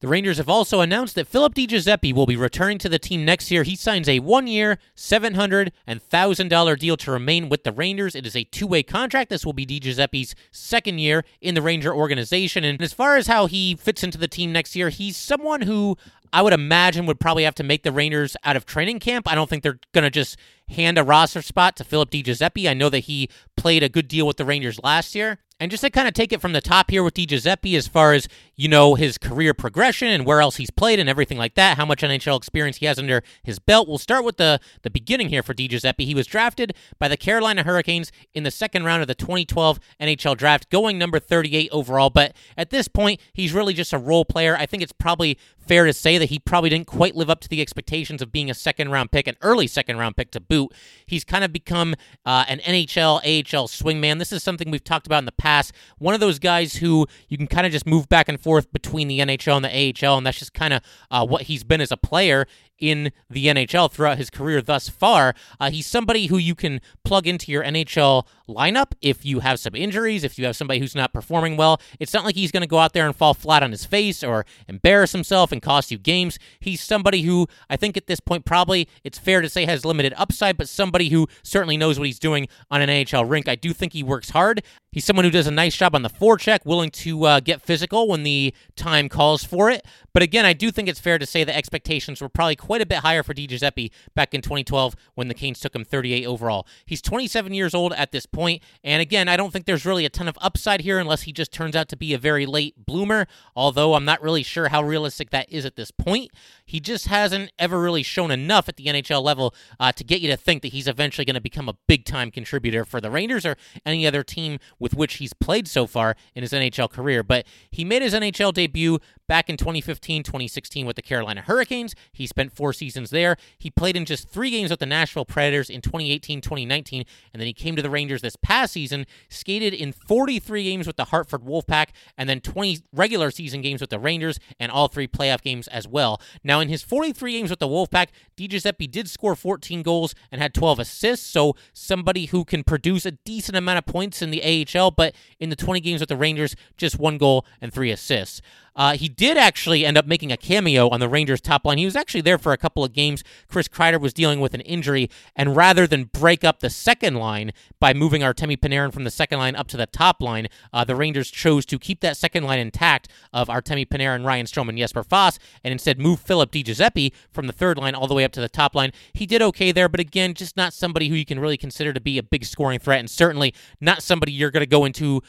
The 0.00 0.08
Rangers 0.08 0.38
have 0.38 0.48
also 0.48 0.80
announced 0.80 1.14
that 1.16 1.26
Philip 1.28 1.52
Di 1.52 1.66
Giuseppe 1.66 2.14
will 2.14 2.24
be 2.24 2.36
returning 2.36 2.78
to 2.78 2.88
the 2.88 2.98
team 2.98 3.22
next 3.22 3.50
year. 3.50 3.64
He 3.64 3.76
signs 3.76 4.08
a 4.08 4.20
one-year, 4.20 4.78
$700,000 4.96 6.78
deal 6.78 6.96
to 6.96 7.10
remain 7.10 7.50
with 7.50 7.64
the 7.64 7.72
Rangers. 7.72 8.14
It 8.14 8.24
is 8.24 8.34
a 8.34 8.44
two-way 8.44 8.82
contract. 8.82 9.28
This 9.28 9.44
will 9.44 9.52
be 9.52 9.66
Di 9.66 9.78
Giuseppe's 9.78 10.34
second 10.50 11.00
year 11.00 11.22
in 11.42 11.54
the 11.54 11.60
Ranger 11.60 11.94
organization. 11.94 12.64
And 12.64 12.80
as 12.80 12.94
far 12.94 13.18
as 13.18 13.26
how 13.26 13.44
he 13.44 13.76
fits 13.76 14.02
into 14.02 14.16
the 14.16 14.26
team 14.26 14.52
next 14.52 14.74
year, 14.74 14.88
he's 14.88 15.18
someone 15.18 15.62
who 15.62 15.98
I 16.32 16.40
would 16.40 16.54
imagine 16.54 17.04
would 17.04 17.20
probably 17.20 17.44
have 17.44 17.56
to 17.56 17.62
make 17.62 17.82
the 17.82 17.92
Rangers 17.92 18.38
out 18.42 18.56
of 18.56 18.64
training 18.64 19.00
camp. 19.00 19.30
I 19.30 19.34
don't 19.34 19.50
think 19.50 19.62
they're 19.62 19.80
going 19.92 20.04
to 20.04 20.10
just 20.10 20.38
hand 20.70 20.96
a 20.96 21.04
roster 21.04 21.42
spot 21.42 21.76
to 21.76 21.84
Philip 21.84 22.08
Di 22.08 22.22
Giuseppe. 22.22 22.70
I 22.70 22.72
know 22.72 22.88
that 22.88 23.00
he 23.00 23.28
played 23.54 23.82
a 23.82 23.90
good 23.90 24.08
deal 24.08 24.26
with 24.26 24.38
the 24.38 24.46
Rangers 24.46 24.80
last 24.82 25.14
year. 25.14 25.40
And 25.60 25.70
just 25.70 25.82
to 25.82 25.90
kind 25.90 26.08
of 26.08 26.14
take 26.14 26.32
it 26.32 26.40
from 26.40 26.54
the 26.54 26.62
top 26.62 26.90
here 26.90 27.04
with 27.04 27.12
Di 27.12 27.26
Giuseppe 27.26 27.76
as 27.76 27.86
far 27.86 28.14
as, 28.14 28.26
you 28.56 28.66
know, 28.66 28.94
his 28.94 29.18
career 29.18 29.52
progression 29.52 30.08
and 30.08 30.24
where 30.24 30.40
else 30.40 30.56
he's 30.56 30.70
played 30.70 30.98
and 30.98 31.06
everything 31.06 31.36
like 31.36 31.54
that, 31.54 31.76
how 31.76 31.84
much 31.84 32.00
NHL 32.00 32.38
experience 32.38 32.78
he 32.78 32.86
has 32.86 32.98
under 32.98 33.22
his 33.42 33.58
belt. 33.58 33.86
We'll 33.86 33.98
start 33.98 34.24
with 34.24 34.38
the, 34.38 34.58
the 34.82 34.88
beginning 34.88 35.28
here 35.28 35.42
for 35.42 35.52
Di 35.52 35.68
Giuseppe. 35.68 36.06
He 36.06 36.14
was 36.14 36.26
drafted 36.26 36.72
by 36.98 37.08
the 37.08 37.18
Carolina 37.18 37.62
Hurricanes 37.62 38.10
in 38.32 38.42
the 38.42 38.50
second 38.50 38.84
round 38.84 39.02
of 39.02 39.08
the 39.08 39.14
2012 39.14 39.78
NHL 40.00 40.34
draft, 40.34 40.70
going 40.70 40.96
number 40.96 41.18
38 41.18 41.68
overall. 41.72 42.08
But 42.08 42.34
at 42.56 42.70
this 42.70 42.88
point, 42.88 43.20
he's 43.34 43.52
really 43.52 43.74
just 43.74 43.92
a 43.92 43.98
role 43.98 44.24
player. 44.24 44.56
I 44.56 44.64
think 44.64 44.82
it's 44.82 44.92
probably 44.92 45.38
fair 45.58 45.84
to 45.84 45.92
say 45.92 46.16
that 46.16 46.30
he 46.30 46.38
probably 46.38 46.70
didn't 46.70 46.86
quite 46.86 47.14
live 47.14 47.28
up 47.28 47.40
to 47.40 47.48
the 47.48 47.60
expectations 47.60 48.22
of 48.22 48.32
being 48.32 48.50
a 48.50 48.54
second 48.54 48.90
round 48.90 49.12
pick, 49.12 49.26
an 49.26 49.36
early 49.42 49.66
second 49.66 49.98
round 49.98 50.16
pick 50.16 50.30
to 50.30 50.40
boot. 50.40 50.72
He's 51.04 51.22
kind 51.22 51.44
of 51.44 51.52
become 51.52 51.94
uh, 52.24 52.44
an 52.48 52.60
NHL, 52.60 53.18
AHL 53.18 53.68
swingman. 53.68 54.18
This 54.18 54.32
is 54.32 54.42
something 54.42 54.70
we've 54.70 54.82
talked 54.82 55.06
about 55.06 55.18
in 55.18 55.26
the 55.26 55.32
past. 55.32 55.49
One 55.98 56.14
of 56.14 56.20
those 56.20 56.38
guys 56.38 56.76
who 56.76 57.06
you 57.28 57.36
can 57.36 57.46
kind 57.46 57.66
of 57.66 57.72
just 57.72 57.86
move 57.86 58.08
back 58.08 58.28
and 58.28 58.40
forth 58.40 58.72
between 58.72 59.08
the 59.08 59.20
NHL 59.20 59.56
and 59.56 59.64
the 59.64 60.06
AHL, 60.06 60.16
and 60.18 60.26
that's 60.26 60.38
just 60.38 60.54
kind 60.54 60.74
of 60.74 60.82
uh, 61.10 61.26
what 61.26 61.42
he's 61.42 61.64
been 61.64 61.80
as 61.80 61.92
a 61.92 61.96
player 61.96 62.46
in 62.80 63.12
the 63.28 63.46
NHL 63.46 63.92
throughout 63.92 64.18
his 64.18 64.30
career 64.30 64.60
thus 64.60 64.88
far. 64.88 65.34
Uh, 65.60 65.70
he's 65.70 65.86
somebody 65.86 66.26
who 66.26 66.38
you 66.38 66.54
can 66.54 66.80
plug 67.04 67.26
into 67.26 67.52
your 67.52 67.62
NHL 67.62 68.26
lineup 68.48 68.92
if 69.00 69.24
you 69.24 69.40
have 69.40 69.60
some 69.60 69.74
injuries, 69.74 70.24
if 70.24 70.38
you 70.38 70.44
have 70.46 70.56
somebody 70.56 70.80
who's 70.80 70.94
not 70.94 71.12
performing 71.12 71.56
well. 71.56 71.80
It's 72.00 72.12
not 72.12 72.24
like 72.24 72.34
he's 72.34 72.50
going 72.50 72.62
to 72.62 72.66
go 72.66 72.78
out 72.78 72.92
there 72.92 73.06
and 73.06 73.14
fall 73.14 73.34
flat 73.34 73.62
on 73.62 73.70
his 73.70 73.84
face 73.84 74.24
or 74.24 74.44
embarrass 74.68 75.12
himself 75.12 75.52
and 75.52 75.62
cost 75.62 75.90
you 75.90 75.98
games. 75.98 76.38
He's 76.58 76.80
somebody 76.80 77.22
who 77.22 77.46
I 77.68 77.76
think 77.76 77.96
at 77.96 78.06
this 78.06 78.20
point 78.20 78.44
probably 78.44 78.88
it's 79.04 79.18
fair 79.18 79.40
to 79.40 79.48
say 79.48 79.66
has 79.66 79.84
limited 79.84 80.14
upside, 80.16 80.56
but 80.56 80.68
somebody 80.68 81.10
who 81.10 81.28
certainly 81.42 81.76
knows 81.76 81.98
what 81.98 82.06
he's 82.06 82.18
doing 82.18 82.48
on 82.70 82.82
an 82.82 82.88
NHL 82.88 83.28
rink. 83.28 83.48
I 83.48 83.54
do 83.54 83.72
think 83.72 83.92
he 83.92 84.02
works 84.02 84.30
hard. 84.30 84.62
He's 84.92 85.04
someone 85.04 85.24
who 85.24 85.30
does 85.30 85.46
a 85.46 85.52
nice 85.52 85.76
job 85.76 85.94
on 85.94 86.02
the 86.02 86.10
forecheck, 86.10 86.64
willing 86.64 86.90
to 86.90 87.24
uh, 87.24 87.40
get 87.40 87.62
physical 87.62 88.08
when 88.08 88.24
the 88.24 88.52
time 88.74 89.08
calls 89.08 89.44
for 89.44 89.70
it. 89.70 89.86
But 90.12 90.24
again, 90.24 90.44
I 90.44 90.52
do 90.52 90.72
think 90.72 90.88
it's 90.88 90.98
fair 90.98 91.18
to 91.18 91.26
say 91.26 91.44
the 91.44 91.56
expectations 91.56 92.20
were 92.20 92.28
probably 92.28 92.56
quite 92.70 92.80
a 92.80 92.86
bit 92.86 92.98
higher 92.98 93.24
for 93.24 93.34
Di 93.34 93.48
Giuseppe 93.48 93.90
back 94.14 94.32
in 94.32 94.42
2012 94.42 94.94
when 95.16 95.26
the 95.26 95.34
Canes 95.34 95.58
took 95.58 95.74
him 95.74 95.84
38 95.84 96.24
overall. 96.24 96.68
He's 96.86 97.02
27 97.02 97.52
years 97.52 97.74
old 97.74 97.92
at 97.94 98.12
this 98.12 98.26
point, 98.26 98.62
and 98.84 99.02
again, 99.02 99.28
I 99.28 99.36
don't 99.36 99.52
think 99.52 99.66
there's 99.66 99.84
really 99.84 100.04
a 100.04 100.08
ton 100.08 100.28
of 100.28 100.38
upside 100.40 100.82
here 100.82 101.00
unless 101.00 101.22
he 101.22 101.32
just 101.32 101.52
turns 101.52 101.74
out 101.74 101.88
to 101.88 101.96
be 101.96 102.14
a 102.14 102.18
very 102.18 102.46
late 102.46 102.86
bloomer, 102.86 103.26
although 103.56 103.94
I'm 103.94 104.04
not 104.04 104.22
really 104.22 104.44
sure 104.44 104.68
how 104.68 104.84
realistic 104.84 105.30
that 105.30 105.50
is 105.50 105.64
at 105.64 105.74
this 105.74 105.90
point. 105.90 106.30
He 106.64 106.78
just 106.78 107.08
hasn't 107.08 107.50
ever 107.58 107.80
really 107.80 108.04
shown 108.04 108.30
enough 108.30 108.68
at 108.68 108.76
the 108.76 108.84
NHL 108.84 109.20
level 109.20 109.52
uh, 109.80 109.90
to 109.90 110.04
get 110.04 110.20
you 110.20 110.28
to 110.28 110.36
think 110.36 110.62
that 110.62 110.68
he's 110.68 110.86
eventually 110.86 111.24
going 111.24 111.34
to 111.34 111.40
become 111.40 111.68
a 111.68 111.74
big 111.88 112.04
time 112.04 112.30
contributor 112.30 112.84
for 112.84 113.00
the 113.00 113.10
Rangers 113.10 113.44
or 113.44 113.56
any 113.84 114.06
other 114.06 114.22
team 114.22 114.60
with 114.78 114.94
which 114.94 115.14
he's 115.14 115.32
played 115.32 115.66
so 115.66 115.88
far 115.88 116.14
in 116.36 116.42
his 116.42 116.52
NHL 116.52 116.88
career. 116.88 117.24
But 117.24 117.46
he 117.68 117.84
made 117.84 118.02
his 118.02 118.14
NHL 118.14 118.54
debut 118.54 119.00
back 119.30 119.48
in 119.48 119.56
2015, 119.56 120.24
2016 120.24 120.84
with 120.84 120.96
the 120.96 121.02
Carolina 121.02 121.40
Hurricanes. 121.40 121.94
He 122.10 122.26
spent 122.26 122.52
four 122.52 122.72
seasons 122.72 123.10
there. 123.10 123.36
He 123.60 123.70
played 123.70 123.94
in 123.94 124.04
just 124.04 124.28
three 124.28 124.50
games 124.50 124.70
with 124.70 124.80
the 124.80 124.86
Nashville 124.86 125.24
Predators 125.24 125.70
in 125.70 125.82
2018, 125.82 126.40
2019, 126.40 127.04
and 127.32 127.40
then 127.40 127.46
he 127.46 127.52
came 127.52 127.76
to 127.76 127.82
the 127.82 127.90
Rangers 127.90 128.22
this 128.22 128.34
past 128.34 128.72
season, 128.72 129.06
skated 129.28 129.72
in 129.72 129.92
43 129.92 130.64
games 130.64 130.84
with 130.84 130.96
the 130.96 131.04
Hartford 131.04 131.42
Wolfpack, 131.42 131.90
and 132.18 132.28
then 132.28 132.40
20 132.40 132.80
regular 132.92 133.30
season 133.30 133.60
games 133.60 133.80
with 133.80 133.90
the 133.90 134.00
Rangers, 134.00 134.40
and 134.58 134.72
all 134.72 134.88
three 134.88 135.06
playoff 135.06 135.42
games 135.42 135.68
as 135.68 135.86
well. 135.86 136.20
Now, 136.42 136.58
in 136.58 136.68
his 136.68 136.82
43 136.82 137.30
games 137.30 137.50
with 137.50 137.60
the 137.60 137.68
Wolfpack, 137.68 138.08
Di 138.36 138.48
Giuseppe 138.48 138.88
did 138.88 139.08
score 139.08 139.36
14 139.36 139.84
goals 139.84 140.12
and 140.32 140.42
had 140.42 140.52
12 140.54 140.80
assists, 140.80 141.24
so 141.24 141.54
somebody 141.72 142.26
who 142.26 142.44
can 142.44 142.64
produce 142.64 143.06
a 143.06 143.12
decent 143.12 143.56
amount 143.56 143.78
of 143.78 143.86
points 143.86 144.22
in 144.22 144.32
the 144.32 144.66
AHL, 144.76 144.90
but 144.90 145.14
in 145.38 145.50
the 145.50 145.56
20 145.56 145.78
games 145.78 146.00
with 146.00 146.08
the 146.08 146.16
Rangers, 146.16 146.56
just 146.76 146.98
one 146.98 147.16
goal 147.16 147.46
and 147.60 147.72
three 147.72 147.92
assists. 147.92 148.42
Uh, 148.80 148.96
he 148.96 149.10
did 149.10 149.36
actually 149.36 149.84
end 149.84 149.98
up 149.98 150.06
making 150.06 150.32
a 150.32 150.38
cameo 150.38 150.88
on 150.88 151.00
the 151.00 151.08
Rangers 151.08 151.42
top 151.42 151.66
line. 151.66 151.76
He 151.76 151.84
was 151.84 151.94
actually 151.94 152.22
there 152.22 152.38
for 152.38 152.54
a 152.54 152.56
couple 152.56 152.82
of 152.82 152.94
games. 152.94 153.22
Chris 153.46 153.68
Kreider 153.68 154.00
was 154.00 154.14
dealing 154.14 154.40
with 154.40 154.54
an 154.54 154.62
injury, 154.62 155.10
and 155.36 155.54
rather 155.54 155.86
than 155.86 156.04
break 156.04 156.44
up 156.44 156.60
the 156.60 156.70
second 156.70 157.16
line 157.16 157.52
by 157.78 157.92
moving 157.92 158.22
Artemi 158.22 158.56
Panarin 158.56 158.90
from 158.90 159.04
the 159.04 159.10
second 159.10 159.38
line 159.38 159.54
up 159.54 159.68
to 159.68 159.76
the 159.76 159.84
top 159.84 160.22
line, 160.22 160.48
uh, 160.72 160.82
the 160.82 160.96
Rangers 160.96 161.30
chose 161.30 161.66
to 161.66 161.78
keep 161.78 162.00
that 162.00 162.16
second 162.16 162.44
line 162.44 162.58
intact 162.58 163.06
of 163.34 163.48
Artemi 163.48 163.86
Panarin, 163.86 164.24
Ryan 164.24 164.46
Strome, 164.46 164.70
and 164.70 164.78
Jesper 164.78 165.04
Fast, 165.04 165.40
and 165.62 165.72
instead 165.72 165.98
move 165.98 166.18
Philip 166.18 166.50
Di 166.50 166.62
Giuseppe 166.62 167.12
from 167.30 167.48
the 167.48 167.52
third 167.52 167.76
line 167.76 167.94
all 167.94 168.06
the 168.06 168.14
way 168.14 168.24
up 168.24 168.32
to 168.32 168.40
the 168.40 168.48
top 168.48 168.74
line. 168.74 168.92
He 169.12 169.26
did 169.26 169.42
okay 169.42 169.72
there, 169.72 169.90
but 169.90 170.00
again, 170.00 170.32
just 170.32 170.56
not 170.56 170.72
somebody 170.72 171.08
who 171.08 171.16
you 171.16 171.26
can 171.26 171.38
really 171.38 171.58
consider 171.58 171.92
to 171.92 172.00
be 172.00 172.16
a 172.16 172.22
big 172.22 172.46
scoring 172.46 172.78
threat, 172.78 173.00
and 173.00 173.10
certainly 173.10 173.52
not 173.78 174.02
somebody 174.02 174.32
you're 174.32 174.50
going 174.50 174.62
to 174.62 174.66
go 174.66 174.86
into, 174.86 175.22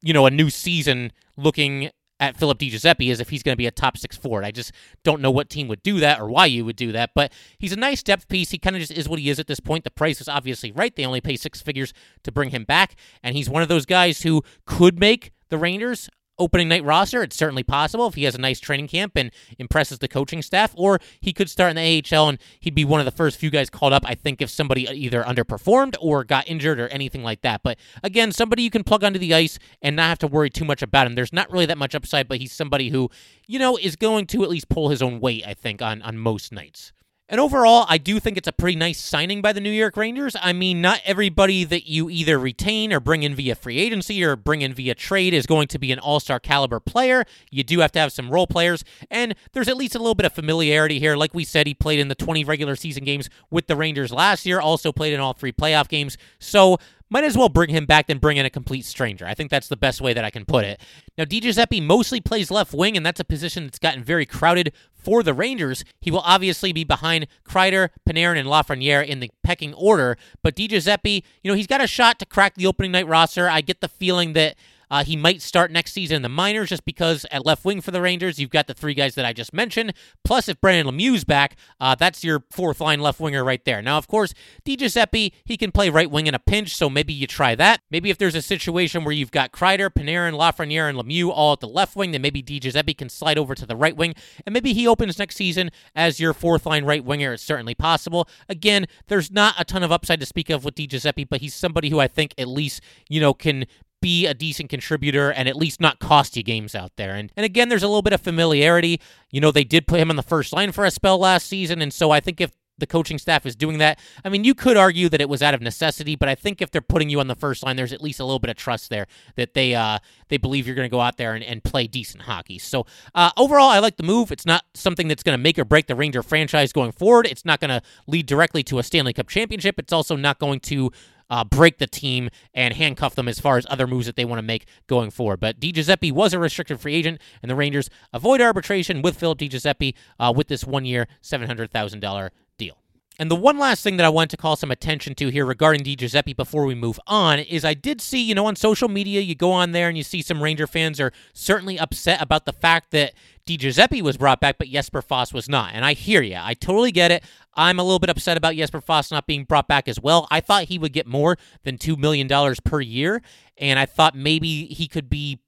you 0.00 0.14
know, 0.14 0.24
a 0.24 0.30
new 0.30 0.48
season 0.48 1.12
looking 1.36 1.90
at 2.20 2.36
Philip 2.36 2.58
Di 2.58 2.70
Giuseppe 2.70 3.10
is 3.10 3.20
if 3.20 3.30
he's 3.30 3.42
going 3.42 3.54
to 3.54 3.58
be 3.58 3.66
a 3.66 3.70
top 3.70 3.96
six 3.96 4.16
forward. 4.16 4.44
I 4.44 4.50
just 4.50 4.72
don't 5.02 5.20
know 5.20 5.30
what 5.30 5.50
team 5.50 5.68
would 5.68 5.82
do 5.82 6.00
that 6.00 6.20
or 6.20 6.28
why 6.28 6.46
you 6.46 6.64
would 6.64 6.76
do 6.76 6.92
that. 6.92 7.10
But 7.14 7.32
he's 7.58 7.72
a 7.72 7.76
nice 7.76 8.02
depth 8.02 8.28
piece. 8.28 8.50
He 8.50 8.58
kind 8.58 8.76
of 8.76 8.80
just 8.80 8.92
is 8.92 9.08
what 9.08 9.18
he 9.18 9.28
is 9.28 9.38
at 9.38 9.46
this 9.46 9.60
point. 9.60 9.84
The 9.84 9.90
price 9.90 10.20
is 10.20 10.28
obviously 10.28 10.72
right. 10.72 10.94
They 10.94 11.04
only 11.04 11.20
pay 11.20 11.36
six 11.36 11.60
figures 11.60 11.92
to 12.22 12.32
bring 12.32 12.50
him 12.50 12.64
back, 12.64 12.96
and 13.22 13.36
he's 13.36 13.50
one 13.50 13.62
of 13.62 13.68
those 13.68 13.86
guys 13.86 14.22
who 14.22 14.42
could 14.66 14.98
make 14.98 15.32
the 15.50 15.58
Rangers 15.58 16.08
opening 16.38 16.68
night 16.68 16.84
roster. 16.84 17.22
It's 17.22 17.36
certainly 17.36 17.62
possible 17.62 18.06
if 18.06 18.14
he 18.14 18.24
has 18.24 18.34
a 18.34 18.40
nice 18.40 18.60
training 18.60 18.88
camp 18.88 19.12
and 19.16 19.30
impresses 19.58 19.98
the 19.98 20.08
coaching 20.08 20.42
staff, 20.42 20.72
or 20.76 21.00
he 21.20 21.32
could 21.32 21.50
start 21.50 21.70
in 21.70 21.76
the 21.76 22.02
AHL 22.16 22.28
and 22.28 22.38
he'd 22.60 22.74
be 22.74 22.84
one 22.84 23.00
of 23.00 23.06
the 23.06 23.12
first 23.12 23.38
few 23.38 23.50
guys 23.50 23.70
called 23.70 23.92
up. 23.92 24.04
I 24.06 24.14
think 24.14 24.40
if 24.40 24.50
somebody 24.50 24.88
either 24.88 25.22
underperformed 25.22 25.96
or 26.00 26.24
got 26.24 26.48
injured 26.48 26.80
or 26.80 26.88
anything 26.88 27.22
like 27.22 27.42
that. 27.42 27.62
But 27.62 27.78
again, 28.02 28.32
somebody 28.32 28.62
you 28.62 28.70
can 28.70 28.84
plug 28.84 29.04
onto 29.04 29.18
the 29.18 29.34
ice 29.34 29.58
and 29.82 29.96
not 29.96 30.08
have 30.08 30.18
to 30.20 30.26
worry 30.26 30.50
too 30.50 30.64
much 30.64 30.82
about 30.82 31.06
him. 31.06 31.14
There's 31.14 31.32
not 31.32 31.50
really 31.50 31.66
that 31.66 31.78
much 31.78 31.94
upside, 31.94 32.28
but 32.28 32.38
he's 32.38 32.52
somebody 32.52 32.88
who, 32.90 33.10
you 33.46 33.58
know, 33.58 33.76
is 33.76 33.96
going 33.96 34.26
to 34.28 34.42
at 34.42 34.50
least 34.50 34.68
pull 34.68 34.88
his 34.88 35.02
own 35.02 35.20
weight, 35.20 35.44
I 35.46 35.54
think, 35.54 35.82
on, 35.82 36.02
on 36.02 36.18
most 36.18 36.52
nights. 36.52 36.93
And 37.26 37.40
overall, 37.40 37.86
I 37.88 37.96
do 37.96 38.20
think 38.20 38.36
it's 38.36 38.48
a 38.48 38.52
pretty 38.52 38.76
nice 38.76 39.00
signing 39.00 39.40
by 39.40 39.54
the 39.54 39.60
New 39.60 39.70
York 39.70 39.96
Rangers. 39.96 40.36
I 40.42 40.52
mean, 40.52 40.82
not 40.82 41.00
everybody 41.06 41.64
that 41.64 41.88
you 41.88 42.10
either 42.10 42.38
retain 42.38 42.92
or 42.92 43.00
bring 43.00 43.22
in 43.22 43.34
via 43.34 43.54
free 43.54 43.78
agency 43.78 44.22
or 44.22 44.36
bring 44.36 44.60
in 44.60 44.74
via 44.74 44.94
trade 44.94 45.32
is 45.32 45.46
going 45.46 45.68
to 45.68 45.78
be 45.78 45.90
an 45.90 45.98
all 45.98 46.20
star 46.20 46.38
caliber 46.38 46.80
player. 46.80 47.24
You 47.50 47.64
do 47.64 47.78
have 47.80 47.92
to 47.92 47.98
have 47.98 48.12
some 48.12 48.28
role 48.28 48.46
players, 48.46 48.84
and 49.10 49.34
there's 49.54 49.68
at 49.68 49.78
least 49.78 49.94
a 49.94 49.98
little 49.98 50.14
bit 50.14 50.26
of 50.26 50.34
familiarity 50.34 50.98
here. 50.98 51.16
Like 51.16 51.32
we 51.32 51.44
said, 51.44 51.66
he 51.66 51.72
played 51.72 51.98
in 51.98 52.08
the 52.08 52.14
20 52.14 52.44
regular 52.44 52.76
season 52.76 53.04
games 53.04 53.30
with 53.50 53.68
the 53.68 53.76
Rangers 53.76 54.12
last 54.12 54.44
year, 54.44 54.60
also 54.60 54.92
played 54.92 55.14
in 55.14 55.20
all 55.20 55.32
three 55.32 55.52
playoff 55.52 55.88
games. 55.88 56.18
So 56.38 56.76
might 57.10 57.24
as 57.24 57.36
well 57.36 57.48
bring 57.48 57.70
him 57.70 57.86
back 57.86 58.06
than 58.06 58.18
bring 58.18 58.36
in 58.36 58.46
a 58.46 58.50
complete 58.50 58.84
stranger. 58.84 59.26
I 59.26 59.34
think 59.34 59.50
that's 59.50 59.68
the 59.68 59.76
best 59.76 60.00
way 60.00 60.12
that 60.12 60.24
I 60.24 60.30
can 60.30 60.44
put 60.44 60.64
it. 60.64 60.80
Now, 61.16 61.24
Di 61.24 61.40
Giuseppe 61.40 61.80
mostly 61.80 62.20
plays 62.20 62.50
left 62.50 62.72
wing, 62.72 62.96
and 62.96 63.04
that's 63.04 63.20
a 63.20 63.24
position 63.24 63.64
that's 63.64 63.78
gotten 63.78 64.02
very 64.02 64.26
crowded 64.26 64.72
for 64.92 65.22
the 65.22 65.34
Rangers. 65.34 65.84
He 66.00 66.10
will 66.10 66.20
obviously 66.20 66.72
be 66.72 66.82
behind 66.82 67.26
Kreider, 67.46 67.90
Panarin, 68.08 68.38
and 68.38 68.48
Lafreniere 68.48 69.06
in 69.06 69.20
the 69.20 69.30
pecking 69.42 69.74
order, 69.74 70.16
but 70.42 70.56
Di 70.56 70.66
Giuseppe, 70.66 71.24
you 71.42 71.50
know, 71.50 71.56
he's 71.56 71.66
got 71.66 71.82
a 71.82 71.86
shot 71.86 72.18
to 72.18 72.26
crack 72.26 72.54
the 72.54 72.66
opening 72.66 72.92
night 72.92 73.06
roster. 73.06 73.48
I 73.48 73.60
get 73.60 73.80
the 73.80 73.88
feeling 73.88 74.32
that 74.32 74.56
uh, 74.90 75.04
he 75.04 75.16
might 75.16 75.42
start 75.42 75.70
next 75.70 75.92
season 75.92 76.16
in 76.16 76.22
the 76.22 76.28
minors 76.28 76.68
just 76.68 76.84
because 76.84 77.26
at 77.30 77.44
left 77.44 77.64
wing 77.64 77.80
for 77.80 77.90
the 77.90 78.00
Rangers, 78.00 78.38
you've 78.38 78.50
got 78.50 78.66
the 78.66 78.74
three 78.74 78.94
guys 78.94 79.14
that 79.14 79.24
I 79.24 79.32
just 79.32 79.52
mentioned. 79.52 79.92
Plus, 80.24 80.48
if 80.48 80.60
Brendan 80.60 80.94
Lemieux's 80.94 81.24
back, 81.24 81.56
uh, 81.80 81.94
that's 81.94 82.24
your 82.24 82.44
fourth 82.50 82.80
line 82.80 83.00
left 83.00 83.20
winger 83.20 83.44
right 83.44 83.64
there. 83.64 83.82
Now, 83.82 83.98
of 83.98 84.08
course, 84.08 84.34
Di 84.64 84.76
Giuseppe, 84.76 85.34
he 85.44 85.56
can 85.56 85.72
play 85.72 85.90
right 85.90 86.10
wing 86.10 86.26
in 86.26 86.34
a 86.34 86.38
pinch, 86.38 86.74
so 86.74 86.88
maybe 86.90 87.12
you 87.12 87.26
try 87.26 87.54
that. 87.54 87.80
Maybe 87.90 88.10
if 88.10 88.18
there's 88.18 88.34
a 88.34 88.42
situation 88.42 89.04
where 89.04 89.12
you've 89.12 89.30
got 89.30 89.52
Kreider, 89.52 89.90
Panarin, 89.90 90.34
Lafreniere, 90.34 90.88
and 90.88 90.98
Lemieux 90.98 91.30
all 91.30 91.52
at 91.52 91.60
the 91.60 91.68
left 91.68 91.96
wing, 91.96 92.12
then 92.12 92.22
maybe 92.22 92.42
Di 92.42 92.60
Giuseppe 92.60 92.94
can 92.94 93.08
slide 93.08 93.38
over 93.38 93.54
to 93.54 93.66
the 93.66 93.76
right 93.76 93.96
wing, 93.96 94.14
and 94.46 94.52
maybe 94.52 94.72
he 94.72 94.86
opens 94.86 95.18
next 95.18 95.36
season 95.36 95.70
as 95.94 96.20
your 96.20 96.32
fourth 96.32 96.66
line 96.66 96.84
right 96.84 97.04
winger. 97.04 97.32
It's 97.32 97.42
certainly 97.42 97.74
possible. 97.74 98.28
Again, 98.48 98.86
there's 99.08 99.30
not 99.30 99.54
a 99.58 99.64
ton 99.64 99.82
of 99.82 99.92
upside 99.92 100.20
to 100.20 100.26
speak 100.26 100.50
of 100.50 100.64
with 100.64 100.74
Di 100.74 100.86
Giuseppe, 100.86 101.24
but 101.24 101.40
he's 101.40 101.54
somebody 101.54 101.90
who 101.90 102.00
I 102.00 102.08
think 102.08 102.34
at 102.38 102.48
least, 102.48 102.80
you 103.08 103.20
know, 103.20 103.34
can 103.34 103.66
be 104.04 104.26
a 104.26 104.34
decent 104.34 104.68
contributor 104.68 105.32
and 105.32 105.48
at 105.48 105.56
least 105.56 105.80
not 105.80 105.98
cost 105.98 106.36
you 106.36 106.42
games 106.42 106.74
out 106.74 106.92
there. 106.96 107.14
And 107.14 107.32
and 107.38 107.46
again, 107.46 107.70
there's 107.70 107.82
a 107.82 107.88
little 107.88 108.02
bit 108.02 108.12
of 108.12 108.20
familiarity. 108.20 109.00
You 109.30 109.40
know, 109.40 109.50
they 109.50 109.64
did 109.64 109.86
put 109.86 109.98
him 109.98 110.10
on 110.10 110.16
the 110.16 110.22
first 110.22 110.52
line 110.52 110.72
for 110.72 110.84
a 110.84 110.90
spell 110.90 111.16
last 111.16 111.46
season, 111.46 111.80
and 111.80 111.90
so 111.90 112.10
I 112.10 112.20
think 112.20 112.38
if 112.38 112.52
the 112.76 112.86
coaching 112.86 113.18
staff 113.18 113.46
is 113.46 113.54
doing 113.54 113.78
that. 113.78 114.00
I 114.24 114.28
mean, 114.28 114.42
you 114.42 114.52
could 114.52 114.76
argue 114.76 115.08
that 115.08 115.20
it 115.20 115.28
was 115.28 115.42
out 115.42 115.54
of 115.54 115.62
necessity, 115.62 116.16
but 116.16 116.28
I 116.28 116.34
think 116.34 116.60
if 116.60 116.72
they're 116.72 116.80
putting 116.80 117.08
you 117.08 117.20
on 117.20 117.28
the 117.28 117.36
first 117.36 117.62
line, 117.62 117.76
there's 117.76 117.92
at 117.92 118.02
least 118.02 118.18
a 118.18 118.24
little 118.24 118.40
bit 118.40 118.50
of 118.50 118.56
trust 118.56 118.90
there 118.90 119.06
that 119.36 119.54
they 119.54 119.76
uh, 119.76 120.00
they 120.28 120.38
believe 120.38 120.66
you're 120.66 120.74
going 120.74 120.88
to 120.88 120.92
go 120.92 121.00
out 121.00 121.16
there 121.16 121.34
and, 121.34 121.44
and 121.44 121.62
play 121.62 121.86
decent 121.86 122.24
hockey. 122.24 122.58
So 122.58 122.84
uh, 123.14 123.30
overall, 123.36 123.68
I 123.68 123.78
like 123.78 123.96
the 123.96 124.02
move. 124.02 124.32
It's 124.32 124.44
not 124.44 124.64
something 124.74 125.08
that's 125.08 125.22
going 125.22 125.38
to 125.38 125.42
make 125.42 125.58
or 125.58 125.64
break 125.64 125.86
the 125.86 125.94
Ranger 125.94 126.22
franchise 126.22 126.72
going 126.72 126.92
forward. 126.92 127.26
It's 127.26 127.44
not 127.44 127.60
going 127.60 127.70
to 127.70 127.80
lead 128.06 128.26
directly 128.26 128.64
to 128.64 128.80
a 128.80 128.82
Stanley 128.82 129.12
Cup 129.12 129.28
championship. 129.28 129.78
It's 129.78 129.92
also 129.92 130.16
not 130.16 130.38
going 130.40 130.60
to 130.60 130.90
uh, 131.34 131.42
break 131.42 131.78
the 131.78 131.86
team 131.88 132.30
and 132.54 132.74
handcuff 132.74 133.16
them 133.16 133.26
as 133.26 133.40
far 133.40 133.58
as 133.58 133.66
other 133.68 133.88
moves 133.88 134.06
that 134.06 134.14
they 134.14 134.24
want 134.24 134.38
to 134.38 134.42
make 134.42 134.68
going 134.86 135.10
forward. 135.10 135.40
But 135.40 135.58
Di 135.58 135.72
Giuseppe 135.72 136.12
was 136.12 136.32
a 136.32 136.38
restricted 136.38 136.78
free 136.78 136.94
agent, 136.94 137.20
and 137.42 137.50
the 137.50 137.56
Rangers 137.56 137.90
avoid 138.12 138.40
arbitration 138.40 139.02
with 139.02 139.16
Philip 139.16 139.38
Di 139.38 139.48
Giuseppe 139.48 139.96
uh, 140.20 140.32
with 140.34 140.46
this 140.46 140.64
one 140.64 140.84
year, 140.84 141.08
$700,000 141.24 142.30
deal. 142.56 142.78
And 143.18 143.30
the 143.30 143.36
one 143.36 143.58
last 143.58 143.82
thing 143.82 143.96
that 143.96 144.06
I 144.06 144.10
want 144.10 144.30
to 144.30 144.36
call 144.36 144.54
some 144.54 144.70
attention 144.70 145.16
to 145.16 145.28
here 145.28 145.44
regarding 145.44 145.82
Di 145.82 145.96
Giuseppe 145.96 146.34
before 146.34 146.66
we 146.66 146.76
move 146.76 147.00
on 147.08 147.40
is 147.40 147.64
I 147.64 147.74
did 147.74 148.00
see, 148.00 148.22
you 148.22 148.36
know, 148.36 148.46
on 148.46 148.54
social 148.54 148.88
media, 148.88 149.20
you 149.20 149.34
go 149.34 149.50
on 149.50 149.72
there 149.72 149.88
and 149.88 149.96
you 149.96 150.04
see 150.04 150.22
some 150.22 150.40
Ranger 150.40 150.68
fans 150.68 151.00
are 151.00 151.12
certainly 151.32 151.78
upset 151.80 152.22
about 152.22 152.44
the 152.44 152.52
fact 152.52 152.92
that 152.92 153.14
Di 153.44 153.56
Giuseppe 153.56 154.02
was 154.02 154.16
brought 154.16 154.40
back, 154.40 154.58
but 154.58 154.68
Jesper 154.68 155.02
Fast 155.02 155.34
was 155.34 155.48
not. 155.48 155.74
And 155.74 155.84
I 155.84 155.94
hear 155.94 156.22
you. 156.22 156.38
I 156.40 156.54
totally 156.54 156.90
get 156.92 157.10
it. 157.10 157.24
I'm 157.56 157.78
a 157.78 157.82
little 157.82 157.98
bit 157.98 158.10
upset 158.10 158.36
about 158.36 158.54
Jesper 158.54 158.80
Fast 158.80 159.10
not 159.10 159.26
being 159.26 159.44
brought 159.44 159.68
back 159.68 159.88
as 159.88 160.00
well. 160.00 160.26
I 160.30 160.40
thought 160.40 160.64
he 160.64 160.78
would 160.78 160.92
get 160.92 161.06
more 161.06 161.36
than 161.62 161.78
$2 161.78 161.96
million 161.96 162.28
per 162.64 162.80
year, 162.80 163.22
and 163.56 163.78
I 163.78 163.86
thought 163.86 164.14
maybe 164.14 164.66
he 164.66 164.88
could 164.88 165.08
be 165.08 165.40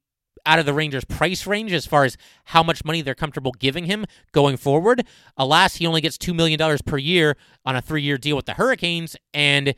out 0.46 0.58
of 0.58 0.66
the 0.66 0.72
Rangers' 0.72 1.04
price 1.04 1.46
range 1.46 1.72
as 1.72 1.86
far 1.86 2.04
as 2.04 2.16
how 2.44 2.62
much 2.62 2.84
money 2.84 3.02
they're 3.02 3.14
comfortable 3.14 3.52
giving 3.52 3.84
him 3.84 4.06
going 4.32 4.56
forward. 4.56 5.04
Alas, 5.36 5.76
he 5.76 5.86
only 5.86 6.00
gets 6.00 6.16
$2 6.16 6.34
million 6.34 6.78
per 6.86 6.96
year 6.96 7.36
on 7.64 7.76
a 7.76 7.82
three 7.82 8.02
year 8.02 8.16
deal 8.16 8.36
with 8.36 8.46
the 8.46 8.54
Hurricanes, 8.54 9.16
and 9.34 9.74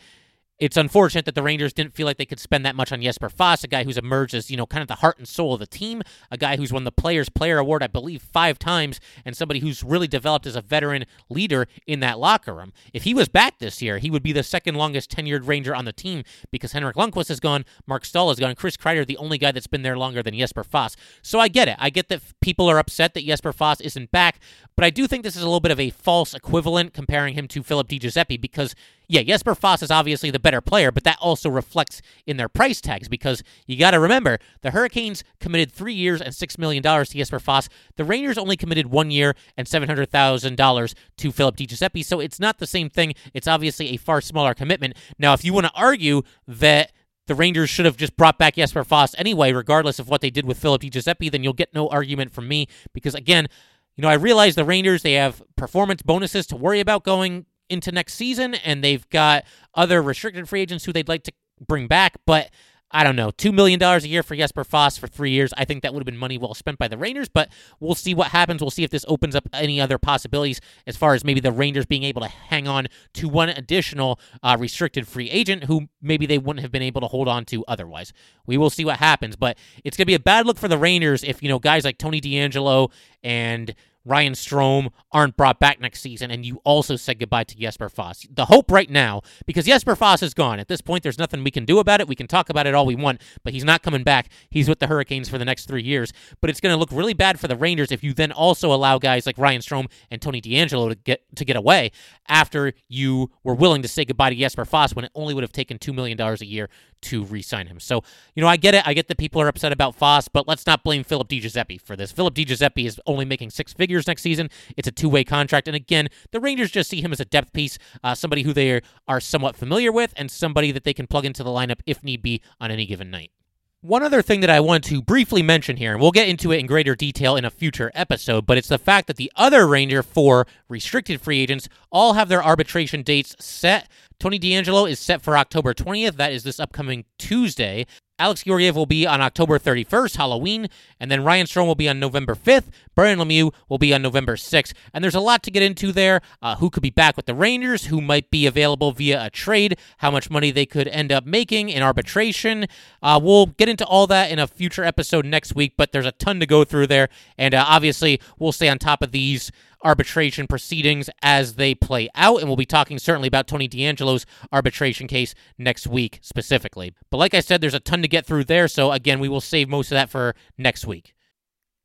it's 0.58 0.76
unfortunate 0.76 1.24
that 1.24 1.34
the 1.36 1.42
Rangers 1.42 1.72
didn't 1.72 1.94
feel 1.94 2.04
like 2.04 2.16
they 2.16 2.26
could 2.26 2.40
spend 2.40 2.66
that 2.66 2.74
much 2.74 2.90
on 2.90 3.00
Jesper 3.00 3.28
Fast, 3.28 3.62
a 3.62 3.68
guy 3.68 3.84
who's 3.84 3.96
emerged 3.96 4.34
as, 4.34 4.50
you 4.50 4.56
know, 4.56 4.66
kind 4.66 4.82
of 4.82 4.88
the 4.88 4.96
heart 4.96 5.18
and 5.18 5.28
soul 5.28 5.54
of 5.54 5.60
the 5.60 5.66
team, 5.66 6.02
a 6.32 6.36
guy 6.36 6.56
who's 6.56 6.72
won 6.72 6.82
the 6.82 6.90
Players 6.90 7.28
Player 7.28 7.58
Award, 7.58 7.82
I 7.82 7.86
believe, 7.86 8.22
five 8.22 8.58
times, 8.58 8.98
and 9.24 9.36
somebody 9.36 9.60
who's 9.60 9.84
really 9.84 10.08
developed 10.08 10.46
as 10.46 10.56
a 10.56 10.60
veteran 10.60 11.04
leader 11.28 11.68
in 11.86 12.00
that 12.00 12.18
locker 12.18 12.54
room. 12.54 12.72
If 12.92 13.04
he 13.04 13.14
was 13.14 13.28
back 13.28 13.60
this 13.60 13.80
year, 13.80 13.98
he 13.98 14.10
would 14.10 14.22
be 14.22 14.32
the 14.32 14.42
second 14.42 14.74
longest 14.74 15.10
tenured 15.10 15.46
Ranger 15.46 15.74
on 15.74 15.84
the 15.84 15.92
team 15.92 16.24
because 16.50 16.72
Henrik 16.72 16.96
Lundqvist 16.96 17.30
is 17.30 17.40
gone, 17.40 17.64
Marc 17.86 18.04
Staal 18.04 18.32
is 18.32 18.40
gone, 18.40 18.56
Chris 18.56 18.76
Kreider, 18.76 19.06
the 19.06 19.16
only 19.18 19.38
guy 19.38 19.52
that's 19.52 19.68
been 19.68 19.82
there 19.82 19.96
longer 19.96 20.22
than 20.24 20.36
Jesper 20.36 20.64
Fast. 20.64 20.98
So 21.22 21.38
I 21.38 21.46
get 21.46 21.68
it. 21.68 21.76
I 21.78 21.90
get 21.90 22.08
that 22.08 22.22
people 22.40 22.68
are 22.68 22.78
upset 22.78 23.14
that 23.14 23.24
Jesper 23.24 23.52
Fast 23.52 23.80
isn't 23.82 24.10
back, 24.10 24.40
but 24.74 24.84
I 24.84 24.90
do 24.90 25.06
think 25.06 25.22
this 25.22 25.36
is 25.36 25.42
a 25.42 25.46
little 25.46 25.60
bit 25.60 25.72
of 25.72 25.78
a 25.78 25.90
false 25.90 26.34
equivalent 26.34 26.94
comparing 26.94 27.34
him 27.34 27.46
to 27.48 27.62
Philip 27.62 27.86
Di 27.86 28.00
Giuseppe 28.00 28.36
because 28.36 28.74
yeah, 29.08 29.22
Jesper 29.22 29.54
Fast 29.54 29.82
is 29.82 29.90
obviously 29.90 30.30
the 30.30 30.38
better 30.38 30.60
player, 30.60 30.92
but 30.92 31.02
that 31.04 31.16
also 31.18 31.48
reflects 31.48 32.02
in 32.26 32.36
their 32.36 32.48
price 32.48 32.80
tags 32.82 33.08
because 33.08 33.42
you 33.66 33.78
got 33.78 33.92
to 33.92 34.00
remember 34.00 34.38
the 34.60 34.70
Hurricanes 34.70 35.24
committed 35.40 35.72
three 35.72 35.94
years 35.94 36.20
and 36.20 36.34
$6 36.34 36.58
million 36.58 36.82
to 36.82 37.04
Jesper 37.04 37.40
Fast. 37.40 37.70
The 37.96 38.04
Rangers 38.04 38.36
only 38.36 38.56
committed 38.56 38.88
one 38.88 39.10
year 39.10 39.34
and 39.56 39.66
$700,000 39.66 40.94
to 41.16 41.32
Philip 41.32 41.56
Di 41.56 41.66
Giuseppe, 41.66 42.02
so 42.02 42.20
it's 42.20 42.38
not 42.38 42.58
the 42.58 42.66
same 42.66 42.90
thing. 42.90 43.14
It's 43.32 43.48
obviously 43.48 43.88
a 43.88 43.96
far 43.96 44.20
smaller 44.20 44.52
commitment. 44.52 44.94
Now, 45.18 45.32
if 45.32 45.42
you 45.42 45.54
want 45.54 45.66
to 45.66 45.72
argue 45.74 46.22
that 46.46 46.92
the 47.28 47.34
Rangers 47.34 47.70
should 47.70 47.86
have 47.86 47.96
just 47.96 48.16
brought 48.16 48.38
back 48.38 48.56
Jesper 48.56 48.84
Fast 48.84 49.14
anyway, 49.16 49.52
regardless 49.52 49.98
of 49.98 50.10
what 50.10 50.20
they 50.20 50.30
did 50.30 50.44
with 50.44 50.58
Philip 50.58 50.82
Di 50.82 50.90
Giuseppe, 50.90 51.30
then 51.30 51.42
you'll 51.42 51.54
get 51.54 51.72
no 51.72 51.88
argument 51.88 52.32
from 52.32 52.46
me 52.46 52.68
because, 52.92 53.14
again, 53.14 53.48
you 53.96 54.02
know, 54.02 54.08
I 54.08 54.14
realize 54.14 54.54
the 54.54 54.64
Rangers, 54.64 55.02
they 55.02 55.14
have 55.14 55.42
performance 55.56 56.02
bonuses 56.02 56.46
to 56.48 56.56
worry 56.56 56.80
about 56.80 57.04
going 57.04 57.46
into 57.68 57.92
next 57.92 58.14
season, 58.14 58.54
and 58.54 58.82
they've 58.82 59.08
got 59.10 59.44
other 59.74 60.02
restricted 60.02 60.48
free 60.48 60.62
agents 60.62 60.84
who 60.84 60.92
they'd 60.92 61.08
like 61.08 61.24
to 61.24 61.32
bring 61.66 61.86
back. 61.86 62.16
But 62.26 62.50
I 62.90 63.04
don't 63.04 63.16
know, 63.16 63.30
$2 63.30 63.52
million 63.52 63.82
a 63.82 63.98
year 63.98 64.22
for 64.22 64.34
Jesper 64.34 64.64
Fast 64.64 64.98
for 64.98 65.06
three 65.06 65.30
years. 65.30 65.52
I 65.58 65.66
think 65.66 65.82
that 65.82 65.92
would 65.92 66.00
have 66.00 66.06
been 66.06 66.16
money 66.16 66.38
well 66.38 66.54
spent 66.54 66.78
by 66.78 66.88
the 66.88 66.96
Rangers, 66.96 67.28
but 67.28 67.50
we'll 67.80 67.94
see 67.94 68.14
what 68.14 68.28
happens. 68.28 68.62
We'll 68.62 68.70
see 68.70 68.82
if 68.82 68.90
this 68.90 69.04
opens 69.08 69.36
up 69.36 69.46
any 69.52 69.78
other 69.78 69.98
possibilities 69.98 70.60
as 70.86 70.96
far 70.96 71.12
as 71.12 71.22
maybe 71.22 71.40
the 71.40 71.52
Rangers 71.52 71.84
being 71.84 72.02
able 72.02 72.22
to 72.22 72.28
hang 72.28 72.66
on 72.66 72.86
to 73.14 73.28
one 73.28 73.50
additional 73.50 74.18
uh, 74.42 74.56
restricted 74.58 75.06
free 75.06 75.28
agent 75.28 75.64
who 75.64 75.88
maybe 76.00 76.24
they 76.24 76.38
wouldn't 76.38 76.62
have 76.62 76.72
been 76.72 76.82
able 76.82 77.02
to 77.02 77.08
hold 77.08 77.28
on 77.28 77.44
to 77.46 77.62
otherwise. 77.68 78.14
We 78.46 78.56
will 78.56 78.70
see 78.70 78.86
what 78.86 78.96
happens, 78.96 79.36
but 79.36 79.58
it's 79.84 79.96
going 79.96 80.04
to 80.04 80.10
be 80.10 80.14
a 80.14 80.20
bad 80.20 80.46
look 80.46 80.56
for 80.56 80.68
the 80.68 80.78
Rangers 80.78 81.22
if, 81.22 81.42
you 81.42 81.50
know, 81.50 81.58
guys 81.58 81.84
like 81.84 81.98
Tony 81.98 82.22
DeAngelo 82.22 82.90
and 83.22 83.74
Ryan 84.08 84.32
Strome 84.32 84.90
aren't 85.12 85.36
brought 85.36 85.60
back 85.60 85.80
next 85.80 86.00
season, 86.00 86.30
and 86.30 86.44
you 86.44 86.60
also 86.64 86.96
said 86.96 87.18
goodbye 87.18 87.44
to 87.44 87.56
Jesper 87.56 87.88
Fast. 87.88 88.34
The 88.34 88.46
hope 88.46 88.70
right 88.70 88.88
now, 88.88 89.20
because 89.46 89.66
Jesper 89.66 89.94
Fast 89.94 90.22
is 90.22 90.32
gone. 90.32 90.58
At 90.58 90.68
this 90.68 90.80
point, 90.80 91.02
there's 91.02 91.18
nothing 91.18 91.44
we 91.44 91.50
can 91.50 91.64
do 91.66 91.78
about 91.78 92.00
it. 92.00 92.08
We 92.08 92.14
can 92.14 92.26
talk 92.26 92.48
about 92.48 92.66
it 92.66 92.74
all 92.74 92.86
we 92.86 92.94
want, 92.94 93.20
but 93.44 93.52
he's 93.52 93.64
not 93.64 93.82
coming 93.82 94.02
back. 94.02 94.30
He's 94.50 94.68
with 94.68 94.78
the 94.78 94.86
Hurricanes 94.86 95.28
for 95.28 95.36
the 95.36 95.44
next 95.44 95.66
three 95.66 95.82
years. 95.82 96.12
But 96.40 96.48
it's 96.48 96.60
going 96.60 96.72
to 96.74 96.78
look 96.78 96.90
really 96.90 97.14
bad 97.14 97.38
for 97.38 97.48
the 97.48 97.56
Rangers 97.56 97.92
if 97.92 98.02
you 98.02 98.14
then 98.14 98.32
also 98.32 98.72
allow 98.72 98.98
guys 98.98 99.26
like 99.26 99.36
Ryan 99.36 99.60
Strome 99.60 99.90
and 100.10 100.22
Tony 100.22 100.40
DeAngelo 100.40 100.88
to 100.88 100.94
get 100.94 101.22
to 101.36 101.44
get 101.44 101.56
away 101.56 101.92
after 102.28 102.72
you 102.88 103.30
were 103.44 103.54
willing 103.54 103.82
to 103.82 103.88
say 103.88 104.04
goodbye 104.04 104.30
to 104.30 104.36
Jesper 104.36 104.64
Fast 104.64 104.96
when 104.96 105.04
it 105.04 105.12
only 105.14 105.34
would 105.34 105.44
have 105.44 105.52
taken 105.52 105.78
two 105.78 105.92
million 105.92 106.16
dollars 106.16 106.40
a 106.40 106.46
year 106.46 106.70
to 107.02 107.24
re-sign 107.24 107.66
him. 107.66 107.80
So, 107.80 108.02
you 108.34 108.42
know, 108.42 108.48
I 108.48 108.56
get 108.56 108.74
it. 108.74 108.86
I 108.86 108.94
get 108.94 109.08
that 109.08 109.18
people 109.18 109.40
are 109.40 109.48
upset 109.48 109.72
about 109.72 109.94
Fast, 109.94 110.32
but 110.32 110.48
let's 110.48 110.66
not 110.66 110.84
blame 110.84 111.04
Philip 111.04 111.28
Di 111.28 111.40
Giuseppe 111.40 111.78
for 111.78 111.96
this. 111.96 112.12
Philip 112.12 112.34
Di 112.34 112.44
Giuseppe 112.44 112.86
is 112.86 113.00
only 113.06 113.24
making 113.24 113.50
six 113.50 113.72
figures 113.72 114.06
next 114.06 114.22
season. 114.22 114.50
It's 114.76 114.88
a 114.88 114.92
two-way 114.92 115.24
contract, 115.24 115.68
and 115.68 115.76
again, 115.76 116.08
the 116.32 116.40
Rangers 116.40 116.70
just 116.70 116.90
see 116.90 117.00
him 117.00 117.12
as 117.12 117.20
a 117.20 117.24
depth 117.24 117.52
piece, 117.52 117.78
uh, 118.02 118.14
somebody 118.14 118.42
who 118.42 118.52
they 118.52 118.80
are 119.06 119.20
somewhat 119.20 119.56
familiar 119.56 119.92
with, 119.92 120.12
and 120.16 120.30
somebody 120.30 120.72
that 120.72 120.84
they 120.84 120.94
can 120.94 121.06
plug 121.06 121.24
into 121.24 121.42
the 121.42 121.50
lineup 121.50 121.80
if 121.86 122.02
need 122.02 122.22
be 122.22 122.42
on 122.60 122.70
any 122.70 122.86
given 122.86 123.10
night. 123.10 123.30
One 123.80 124.02
other 124.02 124.22
thing 124.22 124.40
that 124.40 124.50
I 124.50 124.58
want 124.58 124.82
to 124.86 125.00
briefly 125.00 125.40
mention 125.40 125.76
here, 125.76 125.92
and 125.92 126.00
we'll 126.00 126.10
get 126.10 126.28
into 126.28 126.50
it 126.50 126.58
in 126.58 126.66
greater 126.66 126.96
detail 126.96 127.36
in 127.36 127.44
a 127.44 127.50
future 127.50 127.92
episode, 127.94 128.44
but 128.44 128.58
it's 128.58 128.66
the 128.66 128.76
fact 128.76 129.06
that 129.06 129.14
the 129.14 129.30
other 129.36 129.68
Ranger 129.68 130.02
four 130.02 130.48
restricted 130.68 131.20
free 131.20 131.38
agents 131.38 131.68
all 131.92 132.14
have 132.14 132.28
their 132.28 132.42
arbitration 132.42 133.02
dates 133.04 133.36
set. 133.38 133.88
Tony 134.18 134.36
DeAngelo 134.36 134.90
is 134.90 134.98
set 134.98 135.22
for 135.22 135.38
October 135.38 135.74
20th. 135.74 136.16
That 136.16 136.32
is 136.32 136.42
this 136.42 136.58
upcoming 136.58 137.04
Tuesday. 137.20 137.86
Alex 138.18 138.42
Georgiev 138.42 138.74
will 138.74 138.86
be 138.86 139.06
on 139.06 139.20
October 139.20 139.58
31st, 139.58 140.16
Halloween, 140.16 140.68
and 140.98 141.10
then 141.10 141.22
Ryan 141.22 141.46
Strome 141.46 141.66
will 141.66 141.74
be 141.74 141.88
on 141.88 142.00
November 142.00 142.34
5th. 142.34 142.64
Brian 142.94 143.18
Lemieux 143.18 143.52
will 143.68 143.78
be 143.78 143.94
on 143.94 144.02
November 144.02 144.36
6th. 144.36 144.72
And 144.92 145.04
there's 145.04 145.14
a 145.14 145.20
lot 145.20 145.42
to 145.44 145.50
get 145.50 145.62
into 145.62 145.92
there. 145.92 146.20
Uh, 146.42 146.56
who 146.56 146.70
could 146.70 146.82
be 146.82 146.90
back 146.90 147.16
with 147.16 147.26
the 147.26 147.34
Rangers? 147.34 147.86
Who 147.86 148.00
might 148.00 148.30
be 148.30 148.46
available 148.46 148.92
via 148.92 149.26
a 149.26 149.30
trade? 149.30 149.78
How 149.98 150.10
much 150.10 150.30
money 150.30 150.50
they 150.50 150.66
could 150.66 150.88
end 150.88 151.12
up 151.12 151.24
making 151.24 151.68
in 151.68 151.82
arbitration? 151.82 152.66
Uh, 153.02 153.20
we'll 153.22 153.46
get 153.46 153.68
into 153.68 153.86
all 153.86 154.06
that 154.08 154.30
in 154.30 154.38
a 154.38 154.46
future 154.46 154.84
episode 154.84 155.24
next 155.24 155.54
week, 155.54 155.74
but 155.76 155.92
there's 155.92 156.06
a 156.06 156.12
ton 156.12 156.40
to 156.40 156.46
go 156.46 156.64
through 156.64 156.88
there. 156.88 157.08
And 157.36 157.54
uh, 157.54 157.64
obviously, 157.66 158.20
we'll 158.38 158.52
stay 158.52 158.68
on 158.68 158.78
top 158.78 159.02
of 159.02 159.12
these 159.12 159.52
arbitration 159.84 160.46
proceedings 160.46 161.08
as 161.22 161.54
they 161.54 161.74
play 161.74 162.08
out. 162.14 162.40
And 162.40 162.48
we'll 162.48 162.56
be 162.56 162.66
talking 162.66 162.98
certainly 162.98 163.28
about 163.28 163.46
Tony 163.46 163.68
DeAngelo's 163.68 164.26
arbitration 164.52 165.06
case 165.06 165.34
next 165.56 165.86
week 165.86 166.18
specifically. 166.22 166.92
But 167.10 167.18
like 167.18 167.34
I 167.34 167.40
said, 167.40 167.60
there's 167.60 167.74
a 167.74 167.80
ton 167.80 168.02
to 168.02 168.08
get 168.08 168.26
through 168.26 168.44
there. 168.44 168.68
So 168.68 168.92
again, 168.92 169.20
we 169.20 169.28
will 169.28 169.40
save 169.40 169.68
most 169.68 169.90
of 169.90 169.96
that 169.96 170.10
for 170.10 170.34
next 170.56 170.86
week. 170.86 171.14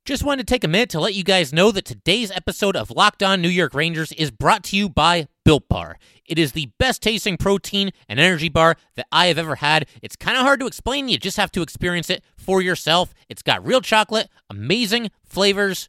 Just 0.04 0.22
wanted 0.22 0.46
to 0.46 0.52
take 0.52 0.64
a 0.64 0.68
minute 0.68 0.90
to 0.90 1.00
let 1.00 1.14
you 1.14 1.24
guys 1.24 1.50
know 1.50 1.70
that 1.72 1.86
today's 1.86 2.30
episode 2.30 2.76
of 2.76 2.90
Locked 2.90 3.22
On 3.22 3.40
New 3.40 3.48
York 3.48 3.72
Rangers 3.72 4.12
is 4.12 4.30
brought 4.30 4.62
to 4.64 4.76
you 4.76 4.90
by 4.90 5.28
Built 5.46 5.66
Bar. 5.66 5.96
It 6.26 6.38
is 6.38 6.52
the 6.52 6.70
best 6.78 7.00
tasting 7.00 7.38
protein 7.38 7.90
and 8.06 8.20
energy 8.20 8.50
bar 8.50 8.76
that 8.96 9.06
I 9.10 9.28
have 9.28 9.38
ever 9.38 9.54
had. 9.54 9.88
It's 10.02 10.14
kind 10.14 10.36
of 10.36 10.42
hard 10.42 10.60
to 10.60 10.66
explain, 10.66 11.08
you 11.08 11.16
just 11.16 11.38
have 11.38 11.50
to 11.52 11.62
experience 11.62 12.10
it 12.10 12.22
for 12.36 12.60
yourself. 12.60 13.14
It's 13.30 13.42
got 13.42 13.64
real 13.64 13.80
chocolate, 13.80 14.28
amazing 14.50 15.10
flavors, 15.24 15.88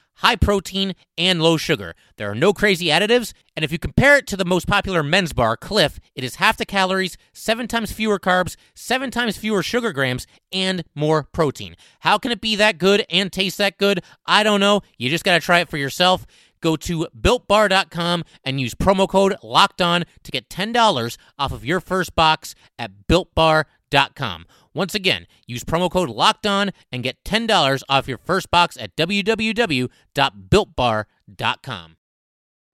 high 0.21 0.35
protein, 0.35 0.93
and 1.17 1.41
low 1.41 1.57
sugar. 1.57 1.95
There 2.17 2.29
are 2.31 2.35
no 2.35 2.53
crazy 2.53 2.85
additives, 2.87 3.33
and 3.55 3.65
if 3.65 3.71
you 3.71 3.79
compare 3.79 4.17
it 4.17 4.27
to 4.27 4.37
the 4.37 4.45
most 4.45 4.67
popular 4.67 5.03
men's 5.03 5.33
bar, 5.33 5.57
Clif, 5.57 5.99
it 6.15 6.23
is 6.23 6.35
half 6.35 6.57
the 6.57 6.65
calories, 6.65 7.17
seven 7.33 7.67
times 7.67 7.91
fewer 7.91 8.19
carbs, 8.19 8.55
seven 8.75 9.11
times 9.11 9.37
fewer 9.37 9.63
sugar 9.63 9.91
grams, 9.91 10.27
and 10.51 10.83
more 10.95 11.23
protein. 11.23 11.75
How 12.01 12.17
can 12.17 12.31
it 12.31 12.41
be 12.41 12.55
that 12.55 12.77
good 12.77 13.05
and 13.09 13.31
taste 13.31 13.57
that 13.57 13.77
good? 13.77 14.03
I 14.25 14.43
don't 14.43 14.59
know. 14.59 14.81
You 14.97 15.09
just 15.09 15.23
got 15.23 15.33
to 15.33 15.45
try 15.45 15.59
it 15.59 15.69
for 15.69 15.77
yourself. 15.77 16.25
Go 16.61 16.75
to 16.75 17.07
builtbar.com 17.19 18.23
and 18.43 18.61
use 18.61 18.75
promo 18.75 19.07
code 19.07 19.35
locked 19.41 19.81
on 19.81 20.05
to 20.23 20.31
get 20.31 20.49
$10 20.49 21.17
off 21.39 21.51
of 21.51 21.65
your 21.65 21.79
first 21.79 22.15
box 22.15 22.53
at 22.77 23.07
builtbar.com. 23.09 24.45
Once 24.73 24.95
again, 24.95 25.27
use 25.45 25.63
promo 25.63 25.91
code 25.91 26.09
locked 26.09 26.47
on 26.47 26.71
and 26.91 27.03
get 27.03 27.23
$10 27.23 27.83
off 27.89 28.07
your 28.07 28.17
first 28.17 28.49
box 28.51 28.77
at 28.77 28.95
www.builtbar.com. 28.95 31.95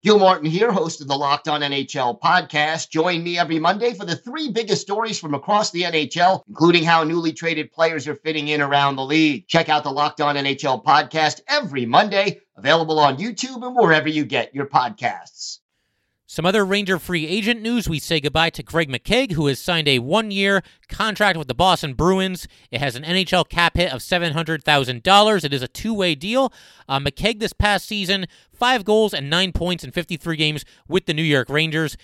Gil 0.04 0.20
Martin 0.20 0.50
here, 0.50 0.72
host 0.72 1.02
of 1.02 1.08
the 1.08 1.18
Locked 1.18 1.48
On 1.48 1.62
NHL 1.62 2.20
podcast. 2.22 2.92
Join 2.92 3.24
me 3.24 3.40
every 3.40 3.58
Monday 3.58 3.94
for 3.94 4.06
the 4.06 4.16
three 4.16 4.52
biggest 4.52 4.84
stories 4.84 5.20
from 5.20 5.34
across 5.34 5.72
the 5.72 5.82
NHL, 5.82 6.44
including 6.48 6.84
how 6.84 7.04
newly 7.04 7.34
traded 7.34 7.72
players 7.72 8.08
are 8.08 8.14
fitting 8.16 8.48
in 8.48 8.62
around 8.62 8.96
the 8.96 9.04
league. 9.04 9.48
Check 9.48 9.70
out 9.70 9.84
the 9.84 9.92
Locked 9.92 10.22
On 10.22 10.36
NHL 10.36 10.86
podcast 10.86 11.42
every 11.50 11.88
Monday, 11.88 12.42
available 12.56 13.00
on 13.00 13.18
YouTube 13.18 13.66
and 13.66 13.76
wherever 13.76 14.08
you 14.08 14.24
get 14.24 14.54
your 14.54 14.68
podcasts. 14.68 15.62
Some 16.30 16.46
other 16.46 16.66
Ranger 16.66 17.00
free 17.00 17.26
agent 17.26 17.62
news. 17.62 17.88
We 17.88 18.00
say 18.00 18.20
goodbye 18.20 18.50
to 18.50 18.62
Greg 18.62 18.90
McKegg, 18.90 19.32
who 19.32 19.48
has 19.48 19.62
signed 19.62 19.88
a 19.88 20.00
one 20.00 20.30
year 20.30 20.62
contract 20.90 21.38
with 21.38 21.48
the 21.48 21.56
Boston 21.56 21.94
Bruins. 21.94 22.50
It 22.70 22.82
has 22.82 22.98
an 22.98 23.04
NHL 23.04 23.48
cap 23.48 23.78
hit 23.78 23.94
of 23.94 24.02
$700,000. 24.02 25.44
It 25.46 25.54
is 25.54 25.62
a 25.62 25.70
two 25.70 25.94
way 25.94 26.16
deal. 26.16 26.52
Uh, 26.90 27.00
this 27.40 27.54
past 27.54 27.88
season, 27.88 28.26
five 28.54 28.84
goals 28.84 29.14
and 29.14 29.30
nine 29.30 29.54
points 29.54 29.86
in 29.86 29.92
53 29.92 30.36
games 30.36 30.66
with 30.86 31.06
the 31.06 31.14
New 31.14 31.24
York 31.24 31.48
Rangers. 31.50 31.96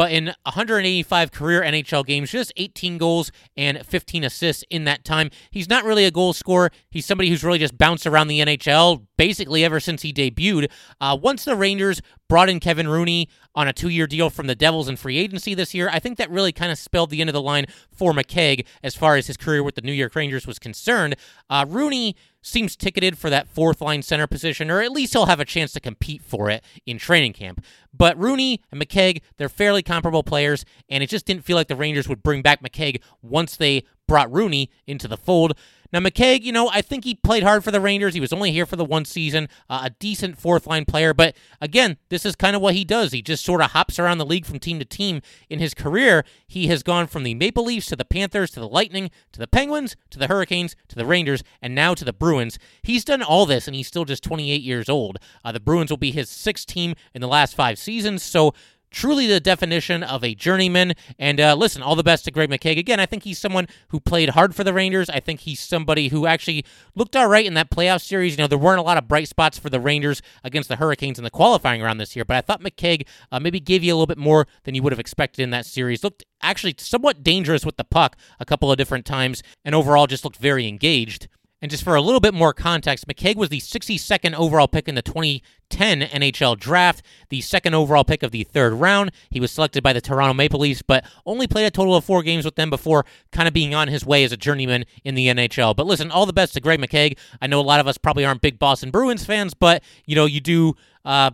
But 0.00 0.12
in 0.12 0.32
185 0.44 1.30
career 1.30 1.60
NHL 1.60 2.06
games, 2.06 2.30
just 2.30 2.54
18 2.56 2.96
goals 2.96 3.30
and 3.54 3.84
15 3.84 4.24
assists 4.24 4.64
in 4.70 4.84
that 4.84 5.04
time. 5.04 5.28
He's 5.50 5.68
not 5.68 5.84
really 5.84 6.06
a 6.06 6.10
goal 6.10 6.32
scorer. 6.32 6.70
He's 6.88 7.04
somebody 7.04 7.28
who's 7.28 7.44
really 7.44 7.58
just 7.58 7.76
bounced 7.76 8.06
around 8.06 8.28
the 8.28 8.40
NHL 8.40 9.04
basically 9.18 9.62
ever 9.62 9.78
since 9.78 10.00
he 10.00 10.10
debuted. 10.10 10.70
Uh, 11.02 11.18
once 11.20 11.44
the 11.44 11.54
Rangers 11.54 12.00
brought 12.30 12.48
in 12.48 12.60
Kevin 12.60 12.88
Rooney 12.88 13.28
on 13.54 13.68
a 13.68 13.74
two 13.74 13.90
year 13.90 14.06
deal 14.06 14.30
from 14.30 14.46
the 14.46 14.54
Devils 14.54 14.88
in 14.88 14.96
free 14.96 15.18
agency 15.18 15.52
this 15.52 15.74
year, 15.74 15.90
I 15.92 15.98
think 15.98 16.16
that 16.16 16.30
really 16.30 16.52
kind 16.52 16.72
of 16.72 16.78
spelled 16.78 17.10
the 17.10 17.20
end 17.20 17.28
of 17.28 17.34
the 17.34 17.42
line 17.42 17.66
for 17.92 18.14
McKegg 18.14 18.64
as 18.82 18.96
far 18.96 19.16
as 19.16 19.26
his 19.26 19.36
career 19.36 19.62
with 19.62 19.74
the 19.74 19.82
New 19.82 19.92
York 19.92 20.14
Rangers 20.14 20.46
was 20.46 20.58
concerned. 20.58 21.14
Uh, 21.50 21.66
Rooney 21.68 22.16
seems 22.42 22.76
ticketed 22.76 23.18
for 23.18 23.30
that 23.30 23.48
fourth 23.48 23.80
line 23.80 24.02
center 24.02 24.26
position, 24.26 24.70
or 24.70 24.80
at 24.80 24.92
least 24.92 25.12
he'll 25.12 25.26
have 25.26 25.40
a 25.40 25.44
chance 25.44 25.72
to 25.72 25.80
compete 25.80 26.22
for 26.22 26.50
it 26.50 26.64
in 26.86 26.98
training 26.98 27.32
camp. 27.32 27.64
But 27.92 28.18
Rooney 28.18 28.62
and 28.70 28.80
McKegg, 28.80 29.20
they're 29.36 29.48
fairly 29.48 29.82
comparable 29.82 30.22
players, 30.22 30.64
and 30.88 31.02
it 31.02 31.10
just 31.10 31.26
didn't 31.26 31.44
feel 31.44 31.56
like 31.56 31.68
the 31.68 31.76
Rangers 31.76 32.08
would 32.08 32.22
bring 32.22 32.42
back 32.42 32.62
McKegg 32.62 33.02
once 33.22 33.56
they 33.56 33.84
brought 34.06 34.32
Rooney 34.32 34.70
into 34.86 35.08
the 35.08 35.16
fold. 35.16 35.56
Now, 35.92 36.00
McKegg, 36.00 36.42
you 36.42 36.52
know, 36.52 36.68
I 36.68 36.82
think 36.82 37.04
he 37.04 37.14
played 37.14 37.42
hard 37.42 37.64
for 37.64 37.70
the 37.70 37.80
Rangers. 37.80 38.14
He 38.14 38.20
was 38.20 38.32
only 38.32 38.52
here 38.52 38.66
for 38.66 38.76
the 38.76 38.84
one 38.84 39.04
season, 39.04 39.48
uh, 39.68 39.82
a 39.84 39.90
decent 39.90 40.38
fourth 40.38 40.66
line 40.66 40.84
player. 40.84 41.12
But 41.12 41.36
again, 41.60 41.96
this 42.08 42.24
is 42.24 42.36
kind 42.36 42.54
of 42.54 42.62
what 42.62 42.74
he 42.74 42.84
does. 42.84 43.12
He 43.12 43.22
just 43.22 43.44
sort 43.44 43.60
of 43.60 43.72
hops 43.72 43.98
around 43.98 44.18
the 44.18 44.26
league 44.26 44.46
from 44.46 44.58
team 44.58 44.78
to 44.78 44.84
team. 44.84 45.20
In 45.48 45.58
his 45.58 45.74
career, 45.74 46.24
he 46.46 46.68
has 46.68 46.82
gone 46.82 47.06
from 47.06 47.24
the 47.24 47.34
Maple 47.34 47.64
Leafs 47.64 47.86
to 47.86 47.96
the 47.96 48.04
Panthers 48.04 48.50
to 48.52 48.60
the 48.60 48.68
Lightning 48.68 49.10
to 49.32 49.40
the 49.40 49.48
Penguins 49.48 49.96
to 50.10 50.18
the 50.18 50.28
Hurricanes 50.28 50.76
to 50.88 50.96
the 50.96 51.06
Rangers 51.06 51.42
and 51.60 51.74
now 51.74 51.94
to 51.94 52.04
the 52.04 52.12
Bruins. 52.12 52.58
He's 52.82 53.04
done 53.04 53.22
all 53.22 53.46
this 53.46 53.66
and 53.66 53.74
he's 53.74 53.88
still 53.88 54.04
just 54.04 54.22
28 54.22 54.62
years 54.62 54.88
old. 54.88 55.18
Uh, 55.44 55.52
the 55.52 55.60
Bruins 55.60 55.90
will 55.90 55.96
be 55.96 56.12
his 56.12 56.28
sixth 56.28 56.66
team 56.66 56.94
in 57.14 57.20
the 57.20 57.28
last 57.28 57.54
five 57.54 57.78
seasons. 57.78 58.22
So, 58.22 58.54
truly 58.90 59.26
the 59.26 59.40
definition 59.40 60.02
of 60.02 60.24
a 60.24 60.34
journeyman. 60.34 60.94
And 61.18 61.40
uh, 61.40 61.54
listen, 61.54 61.82
all 61.82 61.96
the 61.96 62.02
best 62.02 62.24
to 62.24 62.30
Greg 62.30 62.50
McKegg. 62.50 62.78
Again, 62.78 63.00
I 63.00 63.06
think 63.06 63.22
he's 63.22 63.38
someone 63.38 63.68
who 63.88 64.00
played 64.00 64.30
hard 64.30 64.54
for 64.54 64.64
the 64.64 64.72
Rangers. 64.72 65.08
I 65.08 65.20
think 65.20 65.40
he's 65.40 65.60
somebody 65.60 66.08
who 66.08 66.26
actually 66.26 66.64
looked 66.94 67.16
all 67.16 67.28
right 67.28 67.46
in 67.46 67.54
that 67.54 67.70
playoff 67.70 68.02
series. 68.02 68.32
You 68.32 68.38
know, 68.38 68.46
there 68.46 68.58
weren't 68.58 68.80
a 68.80 68.82
lot 68.82 68.98
of 68.98 69.08
bright 69.08 69.28
spots 69.28 69.58
for 69.58 69.70
the 69.70 69.80
Rangers 69.80 70.22
against 70.44 70.68
the 70.68 70.76
Hurricanes 70.76 71.18
in 71.18 71.24
the 71.24 71.30
qualifying 71.30 71.82
round 71.82 72.00
this 72.00 72.16
year, 72.16 72.24
but 72.24 72.36
I 72.36 72.40
thought 72.40 72.62
McKegg 72.62 73.06
uh, 73.30 73.40
maybe 73.40 73.60
gave 73.60 73.82
you 73.82 73.92
a 73.92 73.96
little 73.96 74.06
bit 74.06 74.18
more 74.18 74.46
than 74.64 74.74
you 74.74 74.82
would 74.82 74.92
have 74.92 75.00
expected 75.00 75.42
in 75.42 75.50
that 75.50 75.66
series. 75.66 76.04
Looked 76.04 76.24
actually 76.42 76.74
somewhat 76.78 77.22
dangerous 77.22 77.64
with 77.64 77.76
the 77.76 77.84
puck 77.84 78.16
a 78.38 78.44
couple 78.44 78.70
of 78.70 78.78
different 78.78 79.06
times, 79.06 79.42
and 79.64 79.74
overall 79.74 80.06
just 80.06 80.24
looked 80.24 80.38
very 80.38 80.66
engaged. 80.66 81.28
And 81.62 81.70
just 81.70 81.84
for 81.84 81.94
a 81.94 82.00
little 82.00 82.20
bit 82.20 82.32
more 82.32 82.54
context, 82.54 83.06
McKegg 83.06 83.36
was 83.36 83.50
the 83.50 83.60
62nd 83.60 84.34
overall 84.34 84.66
pick 84.66 84.88
in 84.88 84.94
the 84.94 85.02
2010 85.02 86.00
NHL 86.00 86.58
draft, 86.58 87.02
the 87.28 87.42
second 87.42 87.74
overall 87.74 88.02
pick 88.04 88.22
of 88.22 88.30
the 88.30 88.44
third 88.44 88.72
round. 88.72 89.12
He 89.28 89.40
was 89.40 89.50
selected 89.50 89.82
by 89.82 89.92
the 89.92 90.00
Toronto 90.00 90.32
Maple 90.32 90.60
Leafs, 90.60 90.80
but 90.80 91.04
only 91.26 91.46
played 91.46 91.66
a 91.66 91.70
total 91.70 91.94
of 91.94 92.04
four 92.04 92.22
games 92.22 92.46
with 92.46 92.54
them 92.56 92.70
before 92.70 93.04
kind 93.30 93.46
of 93.46 93.52
being 93.52 93.74
on 93.74 93.88
his 93.88 94.06
way 94.06 94.24
as 94.24 94.32
a 94.32 94.38
journeyman 94.38 94.86
in 95.04 95.14
the 95.14 95.26
NHL. 95.26 95.76
But 95.76 95.86
listen, 95.86 96.10
all 96.10 96.24
the 96.24 96.32
best 96.32 96.54
to 96.54 96.60
Greg 96.60 96.80
McKegg. 96.80 97.18
I 97.42 97.46
know 97.46 97.60
a 97.60 97.62
lot 97.62 97.80
of 97.80 97.86
us 97.86 97.98
probably 97.98 98.24
aren't 98.24 98.40
big 98.40 98.58
Boston 98.58 98.90
Bruins 98.90 99.26
fans, 99.26 99.52
but 99.52 99.82
you 100.06 100.16
know 100.16 100.24
you 100.24 100.40
do 100.40 100.74
uh, 101.04 101.32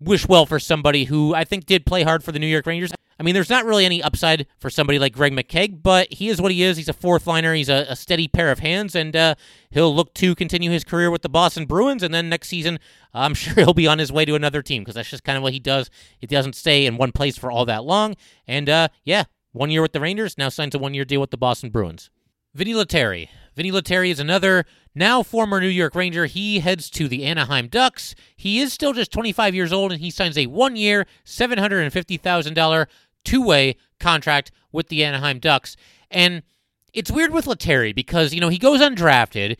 wish 0.00 0.28
well 0.28 0.46
for 0.46 0.58
somebody 0.58 1.04
who 1.04 1.34
I 1.34 1.44
think 1.44 1.66
did 1.66 1.86
play 1.86 2.02
hard 2.02 2.22
for 2.22 2.32
the 2.32 2.38
New 2.38 2.46
York 2.46 2.66
Rangers. 2.66 2.92
I 3.18 3.22
mean, 3.22 3.34
there's 3.34 3.48
not 3.48 3.64
really 3.64 3.86
any 3.86 4.02
upside 4.02 4.46
for 4.58 4.68
somebody 4.68 4.98
like 4.98 5.14
Greg 5.14 5.32
McKegg, 5.32 5.82
but 5.82 6.12
he 6.12 6.28
is 6.28 6.40
what 6.40 6.52
he 6.52 6.62
is. 6.62 6.76
He's 6.76 6.88
a 6.88 6.92
fourth 6.92 7.26
liner. 7.26 7.54
He's 7.54 7.70
a, 7.70 7.86
a 7.88 7.96
steady 7.96 8.28
pair 8.28 8.50
of 8.50 8.58
hands, 8.58 8.94
and 8.94 9.16
uh, 9.16 9.34
he'll 9.70 9.94
look 9.94 10.12
to 10.14 10.34
continue 10.34 10.70
his 10.70 10.84
career 10.84 11.10
with 11.10 11.22
the 11.22 11.30
Boston 11.30 11.64
Bruins. 11.64 12.02
And 12.02 12.12
then 12.12 12.28
next 12.28 12.48
season, 12.48 12.78
I'm 13.14 13.32
sure 13.34 13.54
he'll 13.54 13.72
be 13.74 13.86
on 13.86 13.98
his 13.98 14.12
way 14.12 14.26
to 14.26 14.34
another 14.34 14.60
team 14.62 14.82
because 14.82 14.96
that's 14.96 15.08
just 15.08 15.24
kind 15.24 15.38
of 15.38 15.42
what 15.42 15.54
he 15.54 15.58
does. 15.58 15.90
He 16.18 16.26
doesn't 16.26 16.56
stay 16.56 16.84
in 16.84 16.98
one 16.98 17.12
place 17.12 17.38
for 17.38 17.50
all 17.50 17.64
that 17.64 17.84
long. 17.84 18.16
And 18.46 18.68
uh, 18.68 18.88
yeah, 19.04 19.24
one 19.52 19.70
year 19.70 19.80
with 19.80 19.92
the 19.92 20.00
Rangers, 20.00 20.36
now 20.36 20.50
signs 20.50 20.74
a 20.74 20.78
one 20.78 20.92
year 20.92 21.06
deal 21.06 21.20
with 21.20 21.30
the 21.30 21.38
Boston 21.38 21.70
Bruins. 21.70 22.10
Vinni 22.56 22.74
Lettieri. 22.74 23.30
Vinni 23.56 23.72
Lettieri 23.72 24.10
is 24.10 24.20
another 24.20 24.64
now 24.94 25.22
former 25.22 25.60
New 25.60 25.68
York 25.68 25.94
Ranger. 25.94 26.26
He 26.26 26.60
heads 26.60 26.90
to 26.90 27.08
the 27.08 27.24
Anaheim 27.24 27.68
Ducks. 27.68 28.14
He 28.36 28.60
is 28.60 28.72
still 28.72 28.92
just 28.92 29.12
25 29.12 29.54
years 29.54 29.72
old, 29.72 29.92
and 29.92 30.00
he 30.00 30.10
signs 30.10 30.36
a 30.36 30.46
one-year, 30.46 31.06
$750,000 31.24 32.86
two-way 33.24 33.76
contract 33.98 34.52
with 34.72 34.88
the 34.88 35.02
Anaheim 35.02 35.38
Ducks. 35.38 35.76
And 36.10 36.42
it's 36.92 37.10
weird 37.10 37.32
with 37.32 37.46
Lettieri 37.46 37.92
because, 37.92 38.34
you 38.34 38.40
know, 38.40 38.48
he 38.48 38.58
goes 38.58 38.80
undrafted, 38.80 39.56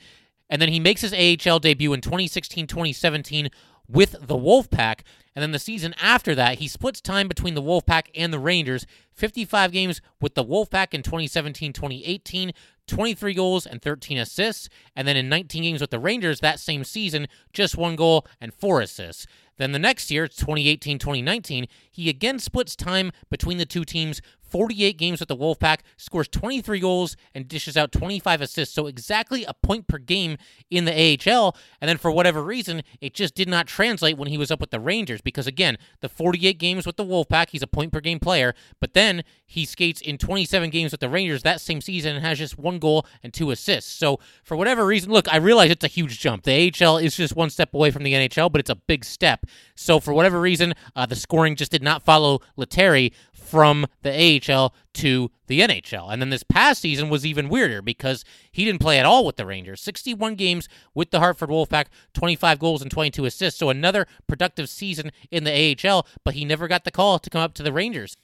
and 0.49 0.61
then 0.61 0.69
he 0.69 0.79
makes 0.79 1.01
his 1.01 1.13
AHL 1.13 1.59
debut 1.59 1.93
in 1.93 2.01
2016-2017 2.01 3.51
with 3.89 4.13
the 4.27 4.37
Wolfpack. 4.37 5.01
And 5.35 5.43
then 5.43 5.53
the 5.53 5.59
season 5.59 5.95
after 6.01 6.35
that, 6.35 6.59
he 6.59 6.69
splits 6.69 7.01
time 7.01 7.29
between 7.29 7.55
the 7.55 7.63
Wolfpack 7.63 8.07
and 8.15 8.33
the 8.33 8.39
Rangers 8.39 8.87
55 9.13 9.73
games 9.73 10.01
with 10.21 10.35
the 10.35 10.45
Wolfpack 10.45 10.95
in 10.95 11.03
2017 11.03 11.73
2018, 11.73 12.53
23 12.87 13.35
goals 13.35 13.67
and 13.67 13.83
13 13.83 14.19
assists. 14.19 14.69
And 14.95 15.07
then 15.07 15.17
in 15.17 15.29
19 15.29 15.63
games 15.63 15.81
with 15.81 15.91
the 15.91 15.99
Rangers 15.99 16.41
that 16.41 16.61
same 16.61 16.85
season, 16.85 17.29
just 17.53 17.77
one 17.77 17.97
goal 17.97 18.27
and 18.41 18.53
four 18.55 18.81
assists. 18.81 19.27
Then 19.59 19.73
the 19.73 19.79
next 19.79 20.11
year, 20.11 20.29
2018 20.29 20.99
2019, 20.99 21.67
he 21.91 22.09
again 22.09 22.39
splits 22.39 22.77
time 22.77 23.13
between 23.31 23.59
the 23.59 23.67
two 23.67 23.85
teams 23.85 24.21
48 24.49 24.97
games 24.97 25.21
with 25.21 25.29
the 25.29 25.37
Wolfpack, 25.37 25.81
scores 25.97 26.29
23 26.29 26.81
goals, 26.81 27.17
and 27.35 27.49
dishes 27.49 27.77
out 27.77 27.93
25 27.93 28.41
assists. 28.41 28.75
So 28.75 28.87
exactly 28.87 29.45
a 29.45 29.55
point 29.55 29.89
per 29.89 29.99
game 29.99 30.37
in 30.71 30.85
the 30.85 30.93
AHL. 30.93 31.57
And 31.81 31.89
then 31.89 31.99
for 31.99 32.11
whatever 32.11 32.43
reason, 32.43 32.83
it 33.01 33.15
just 33.15 33.35
did 33.35 33.49
not 33.49 33.67
translate 33.67 34.17
when 34.17 34.29
he 34.29 34.39
was 34.39 34.51
up 34.51 34.61
with 34.61 34.71
the 34.71 34.81
Rangers 34.81 35.21
because, 35.21 35.47
again, 35.47 35.77
the 36.01 36.09
48 36.09 36.59
games 36.59 36.87
with 36.87 36.97
the 36.97 37.05
Wolfpack, 37.05 37.51
he's 37.51 37.63
a 37.63 37.67
point 37.67 37.93
per 37.93 38.01
game 38.01 38.21
player. 38.21 38.55
But 38.81 38.95
then 38.95 39.25
he 39.45 39.65
skates 39.65 40.01
in 40.01 40.19
27 40.19 40.71
games 40.71 40.93
with 40.93 41.01
the 41.01 41.09
Rangers 41.09 41.43
that 41.43 41.61
same 41.61 41.81
season 41.81 42.17
and 42.17 42.25
has 42.25 42.39
just 42.39 42.59
one 42.59 42.79
goal 42.79 43.07
and 43.23 43.33
two 43.33 43.51
assists. 43.51 43.93
So 43.93 44.19
for 44.43 44.57
whatever 44.57 44.87
reason, 44.87 45.13
look, 45.13 45.33
I 45.33 45.37
realize 45.37 45.71
it's 45.71 45.85
a 45.85 45.89
huge 45.89 46.19
jump. 46.21 46.45
The 46.45 46.73
AHL 46.81 46.99
is 46.99 47.17
just 47.17 47.37
one 47.37 47.51
step 47.51 47.75
away 47.75 47.91
from 47.91 48.03
the 48.03 48.13
NHL, 48.13 48.51
but 48.51 48.61
it's 48.61 48.71
a 48.71 48.77
big 48.77 49.05
step. 49.05 49.47
So 49.75 50.01
for 50.01 50.13
whatever 50.13 50.41
reason, 50.41 50.75
uh, 50.95 51.07
the 51.07 51.17
scoring 51.17 51.57
just 51.57 51.71
did 51.71 51.83
not 51.83 52.03
follow 52.03 52.41
Lettieri 52.57 53.13
from 53.47 53.87
the 54.03 54.11
AHL 54.51 54.75
to 54.95 55.31
the 55.47 55.61
NHL. 55.61 56.13
And 56.13 56.21
then 56.21 56.31
this 56.31 56.43
past 56.43 56.81
season 56.81 57.09
was 57.09 57.25
even 57.25 57.49
weirder 57.49 57.83
because 57.83 58.25
he 58.51 58.65
didn't 58.65 58.81
play 58.81 58.99
at 58.99 59.07
all 59.07 59.25
with 59.25 59.37
the 59.37 59.47
Rangers. 59.47 59.81
61 59.81 60.35
games 60.35 60.69
with 60.95 61.11
the 61.11 61.21
Hartford 61.21 61.51
Wolfpack, 61.51 61.87
25 62.15 62.59
goals 62.59 62.83
and 62.83 62.91
22 62.91 63.25
assists. 63.25 63.61
So 63.61 63.71
another 63.71 64.07
productive 64.27 64.69
season 64.69 65.13
in 65.31 65.45
the 65.45 65.77
AHL, 65.85 66.07
but 66.25 66.35
he 66.35 66.45
never 66.45 66.69
got 66.69 66.85
the 66.85 66.91
call 66.91 67.19
to 67.19 67.31
come 67.31 67.43
up 67.43 67.55
to 67.55 67.63
the 67.63 67.73
Rangers. 67.73 68.17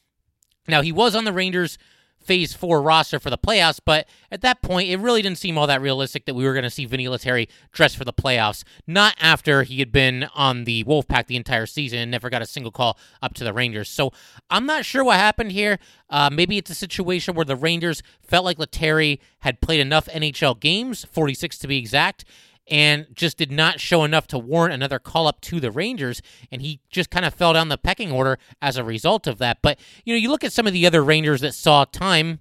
Now, 0.69 0.83
he 0.83 0.93
was 0.93 1.15
on 1.15 1.25
the 1.25 1.33
Rangers 1.33 1.79
phase 2.25 2.53
four 2.53 2.83
roster 2.83 3.19
for 3.19 3.31
the 3.31 3.39
playoffs, 3.39 3.81
but 3.85 4.09
at 4.31 4.41
that 4.43 4.63
point, 4.63 4.89
it 4.89 4.99
really 4.99 5.23
didn't 5.23 5.39
seem 5.39 5.59
all 5.59 5.67
that 5.67 5.81
realistic 5.81 6.27
that 6.27 6.35
we 6.35 6.45
were 6.45 6.53
going 6.53 6.63
to 6.63 6.71
see 6.71 6.87
Vinni 6.87 7.09
Lettieri 7.09 7.49
dressed 7.73 7.97
for 7.97 8.05
the 8.05 8.13
playoffs. 8.13 8.65
Not 8.87 9.15
after 9.21 9.63
he 9.63 9.79
had 9.79 9.93
been 9.93 10.29
on 10.35 10.65
the 10.65 10.85
Wolfpack 10.85 11.27
the 11.27 11.37
entire 11.37 11.67
season 11.67 11.99
and 11.99 12.11
never 12.11 12.31
got 12.31 12.43
a 12.43 12.47
single 12.47 12.73
call 12.73 12.99
up 13.21 13.35
to 13.35 13.45
the 13.45 13.53
Rangers. 13.53 13.89
So 13.89 14.13
I'm 14.51 14.67
not 14.67 14.85
sure 14.85 15.05
what 15.05 15.17
happened 15.17 15.53
here. 15.53 15.79
Uh, 16.09 16.31
maybe 16.33 16.59
it's 16.59 16.71
a 16.71 16.75
situation 16.75 17.35
where 17.35 17.45
the 17.45 17.57
Rangers 17.57 18.03
felt 18.21 18.45
like 18.45 18.59
Lettieri 18.59 19.21
had 19.41 19.61
played 19.61 19.81
enough 19.81 20.07
NHL 20.07 20.61
games, 20.61 21.05
46 21.05 21.59
to 21.59 21.69
be 21.69 21.79
exact, 21.79 22.25
and 22.69 23.07
just 23.13 23.37
did 23.37 23.51
not 23.51 23.81
show 23.81 24.05
enough 24.05 24.27
to 24.29 24.39
warrant 24.39 24.75
another 24.75 24.99
call 24.99 25.27
up 25.27 25.41
to 25.43 25.61
the 25.61 25.71
Rangers. 25.71 26.23
And 26.51 26.63
he 26.63 26.81
just 26.91 27.11
kind 27.11 27.27
of 27.27 27.35
fell 27.35 27.53
down 27.53 27.69
the 27.69 27.79
pecking 27.79 28.13
order 28.13 28.39
as 28.61 28.77
a 28.77 28.85
result 28.85 29.27
of 29.27 29.39
that. 29.39 29.59
But, 29.63 29.79
you 30.05 30.15
know, 30.15 30.19
you 30.19 30.31
look 30.31 30.45
at 30.45 30.53
some 30.53 30.67
of 30.67 30.73
the 30.73 30.87
other 30.87 31.03
Rangers 31.03 31.41
that 31.41 31.55
saw 31.55 31.85
time 31.85 32.41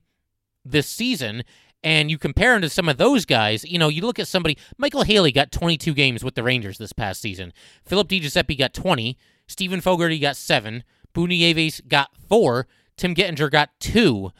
this 0.63 0.87
season 0.87 1.43
and 1.83 2.11
you 2.11 2.17
compare 2.17 2.55
him 2.55 2.61
to 2.61 2.69
some 2.69 2.87
of 2.87 2.97
those 2.97 3.25
guys, 3.25 3.65
you 3.65 3.79
know, 3.79 3.89
you 3.89 4.03
look 4.03 4.19
at 4.19 4.27
somebody, 4.27 4.57
Micheal 4.79 5.05
Haley 5.05 5.31
got 5.31 5.51
22 5.51 5.93
games 5.93 6.23
with 6.23 6.35
the 6.35 6.43
Rangers 6.43 6.77
this 6.77 6.93
past 6.93 7.21
season. 7.21 7.53
Philip 7.83 8.07
Di 8.07 8.19
Giuseppe 8.19 8.55
got 8.55 8.73
20. 8.73 9.17
Steven 9.47 9.81
Fogarty 9.81 10.19
got 10.19 10.35
seven. 10.35 10.83
Buchnevich 11.13 11.87
got 11.87 12.11
four. 12.29 12.67
Tim 12.97 13.15
Gettinger 13.15 13.49
got 13.49 13.71
two. 13.79 14.31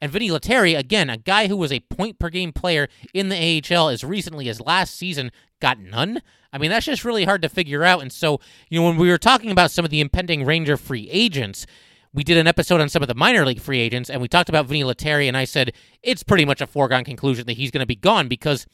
And 0.00 0.12
Vinni 0.12 0.30
Lettieri, 0.30 0.74
again, 0.74 1.10
a 1.10 1.16
guy 1.16 1.48
who 1.48 1.56
was 1.56 1.72
a 1.72 1.80
point 1.80 2.18
per 2.18 2.28
game 2.28 2.52
player 2.52 2.88
in 3.12 3.28
the 3.28 3.62
AHL 3.74 3.88
as 3.88 4.04
recently 4.04 4.48
as 4.48 4.60
last 4.60 4.94
season, 4.94 5.32
got 5.60 5.78
none. 5.78 6.22
I 6.52 6.58
mean, 6.58 6.70
that's 6.70 6.86
just 6.86 7.04
really 7.04 7.24
hard 7.24 7.42
to 7.42 7.48
figure 7.48 7.84
out. 7.84 8.00
And 8.00 8.12
so, 8.12 8.40
you 8.70 8.80
know, 8.80 8.86
when 8.86 8.96
we 8.96 9.08
were 9.08 9.18
talking 9.18 9.50
about 9.50 9.70
some 9.70 9.84
of 9.84 9.90
the 9.90 10.00
impending 10.00 10.44
Ranger 10.44 10.76
free 10.76 11.08
agents, 11.10 11.66
we 12.14 12.24
did 12.24 12.38
an 12.38 12.46
episode 12.46 12.80
on 12.80 12.88
some 12.88 13.02
of 13.02 13.08
the 13.08 13.14
minor 13.14 13.44
league 13.44 13.60
free 13.60 13.80
agents, 13.80 14.08
and 14.08 14.20
we 14.20 14.28
talked 14.28 14.48
about 14.48 14.66
Vinni 14.66 14.84
Lettieri, 14.84 15.28
and 15.28 15.36
I 15.36 15.44
said 15.44 15.72
it's 16.02 16.22
pretty 16.22 16.44
much 16.44 16.60
a 16.60 16.66
foregone 16.66 17.04
conclusion 17.04 17.46
that 17.46 17.56
he's 17.56 17.70
going 17.70 17.82
to 17.82 17.86
be 17.86 17.96
gone 17.96 18.28
because 18.28 18.66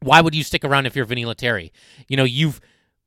why 0.00 0.20
would 0.20 0.34
you 0.34 0.42
stick 0.42 0.64
around 0.64 0.86
if 0.86 0.96
you're 0.96 1.06
Vinni 1.06 1.26
Lettieri? 1.26 1.70
You 2.08 2.16
know, 2.16 2.24
you've 2.24 2.60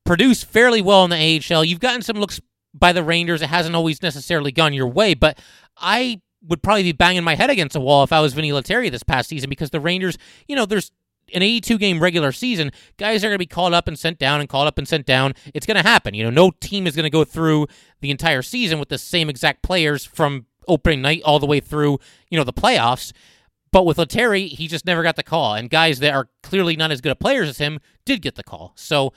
produced 0.05 0.45
fairly 0.45 0.81
well 0.81 1.03
in 1.03 1.09
the 1.09 1.15
AHL. 1.51 1.63
You've 1.63 1.79
gotten 1.79 2.01
some 2.01 2.17
looks 2.17 2.39
by 2.73 2.93
the 2.93 3.03
Rangers. 3.03 3.41
It 3.41 3.49
hasn't 3.49 3.75
always 3.75 4.01
necessarily 4.01 4.51
gone 4.51 4.73
your 4.73 4.87
way, 4.87 5.13
but 5.13 5.39
I 5.77 6.21
would 6.47 6.63
probably 6.63 6.83
be 6.83 6.91
banging 6.91 7.23
my 7.23 7.35
head 7.35 7.49
against 7.49 7.75
a 7.75 7.79
wall 7.79 8.03
if 8.03 8.13
I 8.13 8.19
was 8.21 8.33
Vinni 8.33 8.53
Lettieri 8.53 8.89
this 8.89 9.03
past 9.03 9.29
season 9.29 9.49
because 9.49 9.71
the 9.71 9.79
Rangers, 9.79 10.17
you 10.47 10.55
know, 10.55 10.65
there's 10.65 10.91
an 11.33 11.41
82 11.41 11.77
game 11.77 12.01
regular 12.01 12.31
season, 12.31 12.71
guys 12.97 13.23
are 13.23 13.27
going 13.27 13.35
to 13.35 13.39
be 13.39 13.45
called 13.45 13.73
up 13.73 13.87
and 13.87 13.97
sent 13.97 14.17
down 14.17 14.39
and 14.39 14.49
called 14.49 14.67
up 14.67 14.77
and 14.77 14.87
sent 14.87 15.05
down. 15.05 15.33
It's 15.53 15.65
going 15.65 15.77
to 15.77 15.87
happen. 15.87 16.13
You 16.13 16.23
know, 16.23 16.29
no 16.29 16.51
team 16.59 16.87
is 16.87 16.95
going 16.95 17.03
to 17.03 17.09
go 17.09 17.23
through 17.23 17.67
the 18.01 18.11
entire 18.11 18.41
season 18.41 18.79
with 18.79 18.89
the 18.89 18.97
same 18.97 19.29
exact 19.29 19.61
players 19.61 20.05
from 20.05 20.45
opening 20.67 21.01
night 21.01 21.21
all 21.23 21.39
the 21.39 21.45
way 21.45 21.59
through, 21.59 21.99
you 22.29 22.37
know, 22.37 22.43
the 22.43 22.53
playoffs. 22.53 23.11
But 23.71 23.85
with 23.85 23.97
Lettieri, 23.97 24.47
he 24.47 24.67
just 24.67 24.85
never 24.85 25.03
got 25.03 25.15
the 25.15 25.23
call. 25.23 25.53
And 25.53 25.69
guys 25.69 25.99
that 25.99 26.13
are 26.13 26.29
clearly 26.41 26.75
not 26.75 26.91
as 26.91 27.01
good 27.01 27.11
at 27.11 27.19
players 27.19 27.49
as 27.49 27.59
him 27.59 27.79
did 28.05 28.21
get 28.21 28.35
the 28.35 28.43
call. 28.43 28.73
So 28.75 29.13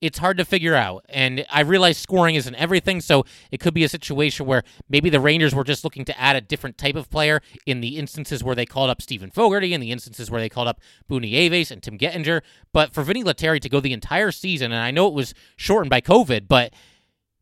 it's 0.00 0.18
hard 0.18 0.38
to 0.38 0.44
figure 0.44 0.74
out. 0.74 1.04
And 1.08 1.44
I 1.50 1.60
realize 1.60 1.98
scoring 1.98 2.34
isn't 2.34 2.54
everything, 2.54 3.00
so 3.00 3.24
it 3.50 3.60
could 3.60 3.74
be 3.74 3.84
a 3.84 3.88
situation 3.88 4.46
where 4.46 4.62
maybe 4.88 5.10
the 5.10 5.20
Rangers 5.20 5.54
were 5.54 5.64
just 5.64 5.84
looking 5.84 6.04
to 6.06 6.20
add 6.20 6.36
a 6.36 6.40
different 6.40 6.78
type 6.78 6.96
of 6.96 7.10
player 7.10 7.40
in 7.66 7.80
the 7.80 7.98
instances 7.98 8.42
where 8.42 8.54
they 8.54 8.66
called 8.66 8.90
up 8.90 9.02
Steven 9.02 9.30
Fogarty, 9.30 9.74
in 9.74 9.80
the 9.80 9.90
instances 9.90 10.30
where 10.30 10.40
they 10.40 10.48
called 10.48 10.68
up 10.68 10.80
Buchnevich 11.10 11.70
and 11.70 11.82
Tim 11.82 11.98
Gettinger. 11.98 12.40
But 12.72 12.92
for 12.92 13.04
Vinni 13.04 13.24
Lettieri 13.24 13.60
to 13.60 13.68
go 13.68 13.80
the 13.80 13.92
entire 13.92 14.32
season, 14.32 14.72
and 14.72 14.82
I 14.82 14.90
know 14.90 15.06
it 15.06 15.14
was 15.14 15.34
shortened 15.56 15.90
by 15.90 16.00
COVID, 16.00 16.48
but 16.48 16.72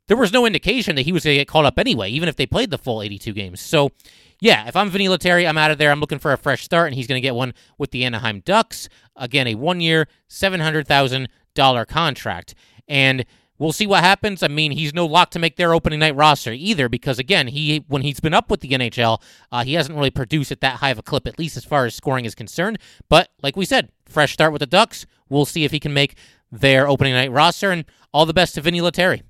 there 0.08 0.16
was 0.16 0.32
no 0.32 0.46
indication 0.46 0.96
that 0.96 1.02
he 1.02 1.12
was 1.12 1.24
going 1.24 1.34
to 1.34 1.40
get 1.40 1.48
called 1.48 1.66
up 1.66 1.78
anyway, 1.78 2.10
even 2.10 2.28
if 2.28 2.36
they 2.36 2.46
played 2.46 2.70
the 2.70 2.78
full 2.78 3.02
82 3.02 3.32
games. 3.34 3.60
So, 3.60 3.90
yeah, 4.40 4.68
if 4.68 4.77
I'm 4.77 4.90
Vinni 4.90 5.09
Lettieri, 5.09 5.46
I'm 5.46 5.59
out 5.59 5.70
of 5.70 5.79
there. 5.79 5.90
I'm 5.90 6.01
looking 6.01 6.18
for 6.18 6.33
a 6.33 6.38
fresh 6.38 6.62
start, 6.62 6.87
and 6.87 6.94
he's 6.94 7.07
going 7.07 7.20
to 7.20 7.27
get 7.27 7.35
one 7.35 7.55
with 7.77 7.90
the 7.90 8.05
Anaheim 8.05 8.40
Ducks. 8.40 8.88
Again, 9.16 9.46
a 9.48 9.55
one 9.55 9.81
year, 9.81 10.07
700000 10.29 11.29
dollar 11.55 11.85
contract. 11.85 12.55
And 12.87 13.27
we'll 13.59 13.72
see 13.72 13.87
what 13.87 14.05
happens. 14.05 14.42
I 14.42 14.48
mean, 14.48 14.70
he's 14.70 14.94
no 14.94 15.05
lock 15.05 15.31
to 15.31 15.38
make 15.38 15.57
their 15.57 15.74
opening 15.74 15.98
night 15.98 16.14
roster 16.14 16.53
either, 16.53 16.88
because 16.88 17.18
again, 17.18 17.48
he 17.48 17.85
when 17.88 18.03
he's 18.03 18.20
been 18.20 18.33
up 18.33 18.51
with 18.51 18.61
the 18.61 18.70
NHL, 18.70 19.20
uh, 19.51 19.64
he 19.64 19.74
hasn't 19.74 19.96
really 19.96 20.11
produced 20.11 20.53
at 20.53 20.61
that 20.61 20.77
high 20.77 20.90
of 20.90 20.98
a 20.98 21.03
clip, 21.03 21.27
at 21.27 21.38
least 21.38 21.57
as 21.57 21.64
far 21.64 21.85
as 21.85 21.94
scoring 21.94 22.24
is 22.24 22.35
concerned. 22.35 22.79
But 23.09 23.31
like 23.42 23.57
we 23.57 23.64
said, 23.64 23.90
fresh 24.07 24.33
start 24.33 24.53
with 24.53 24.61
the 24.61 24.66
Ducks. 24.66 25.05
We'll 25.29 25.44
see 25.44 25.64
if 25.64 25.72
he 25.72 25.81
can 25.81 25.92
make 25.92 26.16
their 26.51 26.88
opening 26.88 27.12
night 27.12 27.33
roster. 27.33 27.70
And 27.70 27.85
all 28.12 28.24
the 28.24 28.33
best 28.33 28.55
to 28.55 28.62
Vinni 28.62 28.81
Lettieri. 28.81 29.22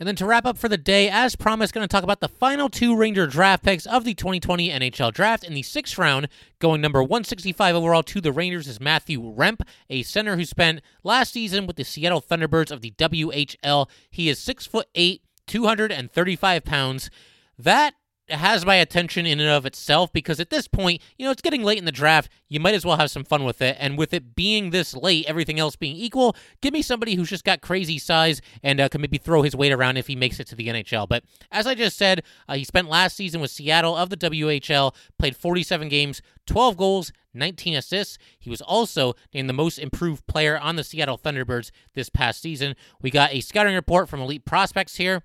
And 0.00 0.06
then 0.06 0.16
to 0.16 0.24
wrap 0.24 0.46
up 0.46 0.56
for 0.56 0.70
the 0.70 0.78
day, 0.78 1.10
as 1.10 1.36
promised, 1.36 1.74
going 1.74 1.86
to 1.86 1.92
talk 1.92 2.02
about 2.02 2.20
the 2.20 2.28
final 2.28 2.70
two 2.70 2.96
Ranger 2.96 3.26
draft 3.26 3.62
picks 3.62 3.84
of 3.84 4.04
the 4.04 4.14
2020 4.14 4.70
NHL 4.70 5.12
Draft. 5.12 5.44
In 5.44 5.52
the 5.52 5.62
sixth 5.62 5.98
round, 5.98 6.28
going 6.58 6.80
number 6.80 7.02
165 7.02 7.76
overall 7.76 8.02
to 8.04 8.22
the 8.22 8.32
Rangers 8.32 8.66
is 8.66 8.80
Matthew 8.80 9.20
Rempe, 9.20 9.60
a 9.90 10.02
center 10.02 10.36
who 10.36 10.46
spent 10.46 10.80
last 11.04 11.34
season 11.34 11.66
with 11.66 11.76
the 11.76 11.84
Seattle 11.84 12.22
Thunderbirds 12.22 12.70
of 12.70 12.80
the 12.80 12.92
WHL. 12.92 13.90
He 14.10 14.30
is 14.30 14.38
six 14.38 14.64
foot 14.64 14.88
eight, 14.94 15.20
235 15.46 16.64
pounds. 16.64 17.10
That 17.58 17.92
has 18.32 18.64
my 18.64 18.76
attention 18.76 19.26
in 19.26 19.40
and 19.40 19.48
of 19.48 19.66
itself 19.66 20.12
because 20.12 20.40
at 20.40 20.50
this 20.50 20.68
point, 20.68 21.02
you 21.18 21.24
know, 21.24 21.30
it's 21.30 21.42
getting 21.42 21.62
late 21.62 21.78
in 21.78 21.84
the 21.84 21.92
draft. 21.92 22.30
You 22.48 22.60
might 22.60 22.74
as 22.74 22.84
well 22.84 22.96
have 22.96 23.10
some 23.10 23.24
fun 23.24 23.44
with 23.44 23.62
it. 23.62 23.76
And 23.78 23.96
with 23.98 24.12
it 24.12 24.34
being 24.34 24.70
this 24.70 24.94
late, 24.94 25.26
everything 25.26 25.58
else 25.58 25.76
being 25.76 25.96
equal, 25.96 26.36
give 26.60 26.72
me 26.72 26.82
somebody 26.82 27.14
who's 27.14 27.30
just 27.30 27.44
got 27.44 27.60
crazy 27.60 27.98
size 27.98 28.40
and 28.62 28.80
uh, 28.80 28.88
can 28.88 29.00
maybe 29.00 29.18
throw 29.18 29.42
his 29.42 29.56
weight 29.56 29.72
around 29.72 29.96
if 29.96 30.06
he 30.06 30.16
makes 30.16 30.40
it 30.40 30.46
to 30.48 30.56
the 30.56 30.68
NHL. 30.68 31.08
But 31.08 31.24
as 31.50 31.66
I 31.66 31.74
just 31.74 31.96
said, 31.96 32.22
uh, 32.48 32.54
he 32.54 32.64
spent 32.64 32.88
last 32.88 33.16
season 33.16 33.40
with 33.40 33.50
Seattle 33.50 33.96
of 33.96 34.10
the 34.10 34.16
WHL, 34.16 34.94
played 35.18 35.36
47 35.36 35.88
games, 35.88 36.22
12 36.46 36.76
goals, 36.76 37.12
19 37.34 37.74
assists. 37.74 38.18
He 38.38 38.50
was 38.50 38.60
also 38.60 39.14
named 39.32 39.48
the 39.48 39.54
most 39.54 39.78
improved 39.78 40.26
player 40.26 40.58
on 40.58 40.76
the 40.76 40.84
Seattle 40.84 41.18
Thunderbirds 41.18 41.70
this 41.94 42.08
past 42.08 42.42
season. 42.42 42.74
We 43.00 43.10
got 43.10 43.32
a 43.32 43.40
scouting 43.40 43.74
report 43.74 44.08
from 44.08 44.20
Elite 44.20 44.44
Prospects 44.44 44.96
here. 44.96 45.22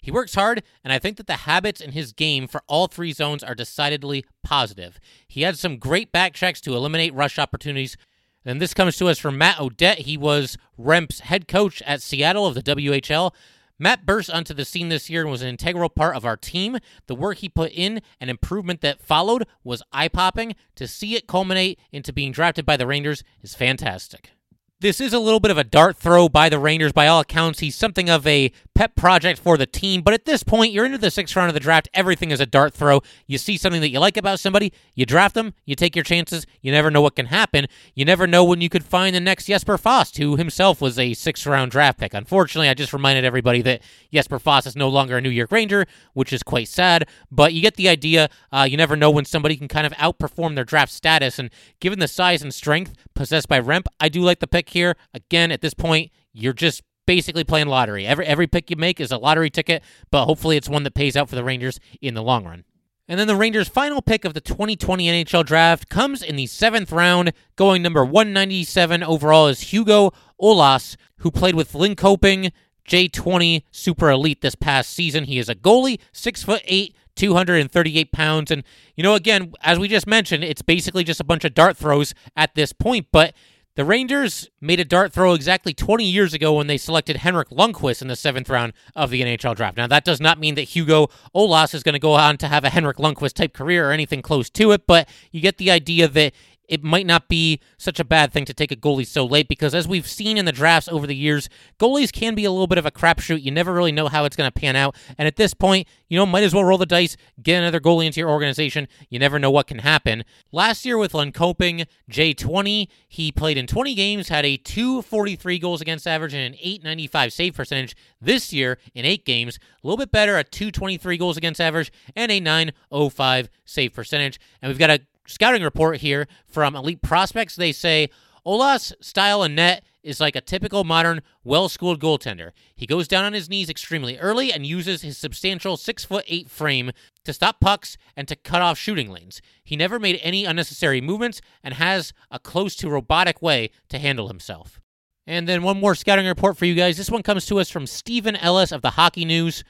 He 0.00 0.10
works 0.10 0.34
hard, 0.34 0.62
and 0.82 0.92
I 0.92 0.98
think 0.98 1.16
that 1.18 1.26
the 1.26 1.36
habits 1.36 1.80
in 1.80 1.92
his 1.92 2.12
game 2.12 2.46
for 2.46 2.62
all 2.66 2.86
three 2.86 3.12
zones 3.12 3.42
are 3.42 3.54
decidedly 3.54 4.24
positive. 4.42 4.98
He 5.28 5.42
had 5.42 5.58
some 5.58 5.76
great 5.76 6.10
back 6.10 6.32
checks 6.32 6.60
to 6.62 6.74
eliminate 6.74 7.14
rush 7.14 7.38
opportunities. 7.38 7.96
And 8.44 8.60
this 8.60 8.72
comes 8.72 8.96
to 8.96 9.08
us 9.08 9.18
from 9.18 9.36
Matt 9.36 9.60
O'Dette. 9.60 10.00
He 10.00 10.16
was 10.16 10.56
Rempe's 10.78 11.20
head 11.20 11.46
coach 11.46 11.82
at 11.82 12.00
Seattle 12.00 12.46
of 12.46 12.54
the 12.54 12.62
WHL. 12.62 13.32
Matt 13.78 14.04
burst 14.04 14.30
onto 14.30 14.52
the 14.52 14.66
scene 14.66 14.90
this 14.90 15.08
year 15.08 15.22
and 15.22 15.30
was 15.30 15.40
an 15.40 15.48
integral 15.48 15.88
part 15.88 16.14
of 16.14 16.26
our 16.26 16.36
team. 16.36 16.78
The 17.06 17.14
work 17.14 17.38
he 17.38 17.48
put 17.48 17.72
in 17.72 18.02
and 18.20 18.28
improvement 18.28 18.82
that 18.82 19.00
followed 19.00 19.46
was 19.64 19.82
eye 19.90 20.08
popping. 20.08 20.54
To 20.76 20.86
see 20.86 21.16
it 21.16 21.26
culminate 21.26 21.78
into 21.90 22.12
being 22.12 22.30
drafted 22.30 22.66
by 22.66 22.76
the 22.76 22.86
Rangers 22.86 23.24
is 23.42 23.54
fantastic. 23.54 24.32
This 24.80 25.00
is 25.00 25.12
a 25.12 25.18
little 25.18 25.40
bit 25.40 25.50
of 25.50 25.58
a 25.58 25.64
dart 25.64 25.96
throw 25.96 26.28
by 26.28 26.48
the 26.48 26.58
Rangers. 26.58 26.92
By 26.92 27.06
all 27.06 27.20
accounts, 27.20 27.58
he's 27.58 27.74
something 27.74 28.08
of 28.08 28.26
a 28.26 28.52
pet 28.74 28.96
project 28.96 29.38
for 29.38 29.56
the 29.56 29.66
team. 29.66 30.02
But 30.02 30.14
at 30.14 30.24
this 30.24 30.42
point, 30.42 30.72
you're 30.72 30.84
into 30.84 30.98
the 30.98 31.10
sixth 31.10 31.36
round 31.36 31.48
of 31.48 31.54
the 31.54 31.60
draft. 31.60 31.88
Everything 31.92 32.30
is 32.30 32.40
a 32.40 32.46
dart 32.46 32.72
throw. 32.72 33.02
You 33.26 33.38
see 33.38 33.56
something 33.56 33.80
that 33.80 33.90
you 33.90 34.00
like 34.00 34.16
about 34.16 34.40
somebody, 34.40 34.72
you 34.94 35.04
draft 35.04 35.34
them, 35.34 35.54
you 35.64 35.74
take 35.74 35.94
your 35.94 36.02
chances. 36.02 36.46
You 36.62 36.72
never 36.72 36.90
know 36.90 37.02
what 37.02 37.16
can 37.16 37.26
happen. 37.26 37.66
You 37.94 38.04
never 38.04 38.26
know 38.26 38.44
when 38.44 38.60
you 38.60 38.68
could 38.68 38.84
find 38.84 39.14
the 39.14 39.20
next 39.20 39.46
Jesper 39.46 39.76
Fast, 39.76 40.16
who 40.18 40.36
himself 40.36 40.80
was 40.80 40.98
a 40.98 41.14
sixth 41.14 41.46
round 41.46 41.70
draft 41.70 41.98
pick. 41.98 42.14
Unfortunately, 42.14 42.68
I 42.68 42.74
just 42.74 42.92
reminded 42.92 43.24
everybody 43.24 43.62
that 43.62 43.82
Jesper 44.12 44.38
Fast 44.38 44.66
is 44.66 44.76
no 44.76 44.88
longer 44.88 45.18
a 45.18 45.20
New 45.20 45.30
York 45.30 45.52
Ranger, 45.52 45.86
which 46.14 46.32
is 46.32 46.42
quite 46.42 46.68
sad. 46.68 47.08
But 47.30 47.52
you 47.52 47.60
get 47.60 47.76
the 47.76 47.88
idea. 47.88 48.28
Uh, 48.50 48.66
you 48.68 48.76
never 48.76 48.96
know 48.96 49.10
when 49.10 49.24
somebody 49.24 49.56
can 49.56 49.68
kind 49.68 49.86
of 49.86 49.92
outperform 49.94 50.54
their 50.54 50.64
draft 50.64 50.92
status. 50.92 51.38
And 51.38 51.50
given 51.80 51.98
the 51.98 52.08
size 52.08 52.42
and 52.42 52.54
strength 52.54 52.94
possessed 53.14 53.48
by 53.48 53.60
Rempe, 53.60 53.86
I 53.98 54.08
do 54.08 54.22
like 54.22 54.40
the 54.40 54.46
pick 54.46 54.70
here. 54.70 54.96
Again, 55.12 55.52
at 55.52 55.60
this 55.60 55.74
point, 55.74 56.10
you're 56.32 56.52
just 56.52 56.82
basically 57.10 57.42
playing 57.42 57.66
lottery. 57.66 58.06
Every 58.06 58.24
every 58.24 58.46
pick 58.46 58.70
you 58.70 58.76
make 58.76 59.00
is 59.00 59.10
a 59.10 59.18
lottery 59.18 59.50
ticket, 59.50 59.82
but 60.12 60.26
hopefully 60.26 60.56
it's 60.56 60.68
one 60.68 60.84
that 60.84 60.94
pays 60.94 61.16
out 61.16 61.28
for 61.28 61.34
the 61.34 61.42
Rangers 61.42 61.80
in 62.00 62.14
the 62.14 62.22
long 62.22 62.44
run. 62.44 62.62
And 63.08 63.18
then 63.18 63.26
the 63.26 63.34
Rangers' 63.34 63.66
final 63.66 64.00
pick 64.00 64.24
of 64.24 64.32
the 64.32 64.40
2020 64.40 65.08
NHL 65.08 65.44
draft 65.44 65.88
comes 65.88 66.22
in 66.22 66.36
the 66.36 66.46
seventh 66.46 66.92
round, 66.92 67.32
going 67.56 67.82
number 67.82 68.04
197 68.04 69.02
overall 69.02 69.48
is 69.48 69.72
Hugo 69.72 70.12
Ollas, 70.40 70.94
who 71.16 71.32
played 71.32 71.56
with 71.56 71.72
Linköping 71.72 72.52
J20 72.88 73.64
Super 73.72 74.08
Elite 74.08 74.40
this 74.40 74.54
past 74.54 74.90
season. 74.90 75.24
He 75.24 75.38
is 75.38 75.48
a 75.48 75.56
goalie, 75.56 75.98
six 76.12 76.44
foot 76.44 76.62
eight, 76.64 76.94
238 77.16 78.12
pounds. 78.12 78.52
And, 78.52 78.62
you 78.94 79.02
know, 79.02 79.16
again, 79.16 79.52
as 79.62 79.80
we 79.80 79.88
just 79.88 80.06
mentioned, 80.06 80.44
it's 80.44 80.62
basically 80.62 81.02
just 81.02 81.18
a 81.18 81.24
bunch 81.24 81.44
of 81.44 81.54
dart 81.54 81.76
throws 81.76 82.14
at 82.36 82.54
this 82.54 82.72
point, 82.72 83.08
but 83.10 83.34
the 83.80 83.86
Rangers 83.86 84.50
made 84.60 84.78
a 84.78 84.84
dart 84.84 85.10
throw 85.10 85.32
exactly 85.32 85.72
20 85.72 86.04
years 86.04 86.34
ago 86.34 86.52
when 86.52 86.66
they 86.66 86.76
selected 86.76 87.16
Henrik 87.16 87.48
Lundqvist 87.48 88.02
in 88.02 88.08
the 88.08 88.14
seventh 88.14 88.50
round 88.50 88.74
of 88.94 89.08
the 89.08 89.22
NHL 89.22 89.56
draft. 89.56 89.78
Now, 89.78 89.86
that 89.86 90.04
does 90.04 90.20
not 90.20 90.38
mean 90.38 90.54
that 90.56 90.64
Hugo 90.64 91.06
Ollas 91.34 91.72
is 91.74 91.82
going 91.82 91.94
to 91.94 91.98
go 91.98 92.12
on 92.12 92.36
to 92.36 92.48
have 92.48 92.62
a 92.62 92.68
Henrik 92.68 92.98
Lundqvist 92.98 93.32
type 93.32 93.54
career 93.54 93.88
or 93.88 93.92
anything 93.92 94.20
close 94.20 94.50
to 94.50 94.72
it, 94.72 94.86
but 94.86 95.08
you 95.32 95.40
get 95.40 95.56
the 95.56 95.70
idea 95.70 96.08
that 96.08 96.34
it 96.70 96.84
might 96.84 97.04
not 97.04 97.28
be 97.28 97.60
such 97.76 97.98
a 97.98 98.04
bad 98.04 98.32
thing 98.32 98.44
to 98.44 98.54
take 98.54 98.70
a 98.70 98.76
goalie 98.76 99.06
so 99.06 99.26
late 99.26 99.48
because, 99.48 99.74
as 99.74 99.88
we've 99.88 100.06
seen 100.06 100.38
in 100.38 100.44
the 100.44 100.52
drafts 100.52 100.88
over 100.88 101.04
the 101.04 101.16
years, 101.16 101.48
goalies 101.80 102.12
can 102.12 102.36
be 102.36 102.44
a 102.44 102.50
little 102.50 102.68
bit 102.68 102.78
of 102.78 102.86
a 102.86 102.92
crapshoot. 102.92 103.42
You 103.42 103.50
never 103.50 103.72
really 103.72 103.90
know 103.90 104.06
how 104.06 104.24
it's 104.24 104.36
going 104.36 104.50
to 104.50 104.58
pan 104.60 104.76
out. 104.76 104.94
And 105.18 105.26
at 105.26 105.34
this 105.34 105.52
point, 105.52 105.88
you 106.08 106.16
know, 106.16 106.24
might 106.24 106.44
as 106.44 106.54
well 106.54 106.64
roll 106.64 106.78
the 106.78 106.86
dice, 106.86 107.16
get 107.42 107.58
another 107.58 107.80
goalie 107.80 108.06
into 108.06 108.20
your 108.20 108.30
organization. 108.30 108.86
You 109.08 109.18
never 109.18 109.40
know 109.40 109.50
what 109.50 109.66
can 109.66 109.80
happen. 109.80 110.24
Last 110.52 110.86
year 110.86 110.96
with 110.96 111.10
Linköping 111.12 111.86
J20, 112.08 112.86
he 113.08 113.32
played 113.32 113.58
in 113.58 113.66
20 113.66 113.94
games, 113.96 114.28
had 114.28 114.46
a 114.46 114.56
243 114.56 115.58
goals 115.58 115.80
against 115.80 116.06
average 116.06 116.34
and 116.34 116.54
an 116.54 116.54
895 116.60 117.32
save 117.32 117.54
percentage. 117.54 117.96
This 118.20 118.52
year, 118.52 118.78
in 118.94 119.04
eight 119.04 119.24
games, 119.24 119.58
a 119.82 119.86
little 119.86 119.98
bit 119.98 120.12
better, 120.12 120.38
a 120.38 120.44
223 120.44 121.16
goals 121.16 121.36
against 121.36 121.60
average 121.60 121.90
and 122.14 122.30
a 122.30 122.38
905 122.38 123.48
save 123.64 123.92
percentage. 123.92 124.38
And 124.62 124.70
we've 124.70 124.78
got 124.78 124.90
a 124.90 125.00
scouting 125.30 125.62
report 125.62 125.98
here 125.98 126.26
from 126.46 126.74
Elite 126.76 127.02
Prospects. 127.02 127.56
They 127.56 127.72
say 127.72 128.10
Ollas' 128.46 128.92
style 129.00 129.42
and 129.42 129.54
net 129.56 129.84
is 130.02 130.20
like 130.20 130.34
a 130.34 130.40
typical 130.40 130.82
modern, 130.84 131.20
well 131.44 131.68
schooled 131.68 132.00
goaltender. 132.00 132.52
He 132.74 132.86
goes 132.86 133.06
down 133.06 133.24
on 133.24 133.32
his 133.32 133.48
knees 133.48 133.68
extremely 133.68 134.18
early 134.18 134.52
and 134.52 134.66
uses 134.66 135.02
his 135.02 135.18
substantial 135.18 135.76
six 135.76 136.04
foot 136.04 136.24
eight 136.26 136.48
frame 136.50 136.92
to 137.24 137.32
stop 137.32 137.60
pucks 137.60 137.96
and 138.16 138.26
to 138.28 138.36
cut 138.36 138.62
off 138.62 138.78
shooting 138.78 139.10
lanes. 139.10 139.42
He 139.62 139.76
never 139.76 139.98
made 139.98 140.18
any 140.22 140.44
unnecessary 140.44 141.00
movements 141.00 141.40
and 141.62 141.74
has 141.74 142.12
a 142.30 142.38
close 142.38 142.74
to 142.76 142.88
robotic 142.88 143.42
way 143.42 143.70
to 143.90 143.98
handle 143.98 144.28
himself. 144.28 144.80
And 145.26 145.46
then 145.46 145.62
one 145.62 145.78
more 145.78 145.94
scouting 145.94 146.26
report 146.26 146.56
for 146.56 146.64
you 146.64 146.74
guys. 146.74 146.96
This 146.96 147.10
one 147.10 147.22
comes 147.22 147.46
to 147.46 147.60
us 147.60 147.70
from 147.70 147.86
Steven 147.86 148.36
Ellis 148.36 148.72
of 148.72 148.82
the 148.82 148.90
Hockey 148.90 149.24
News. 149.24 149.62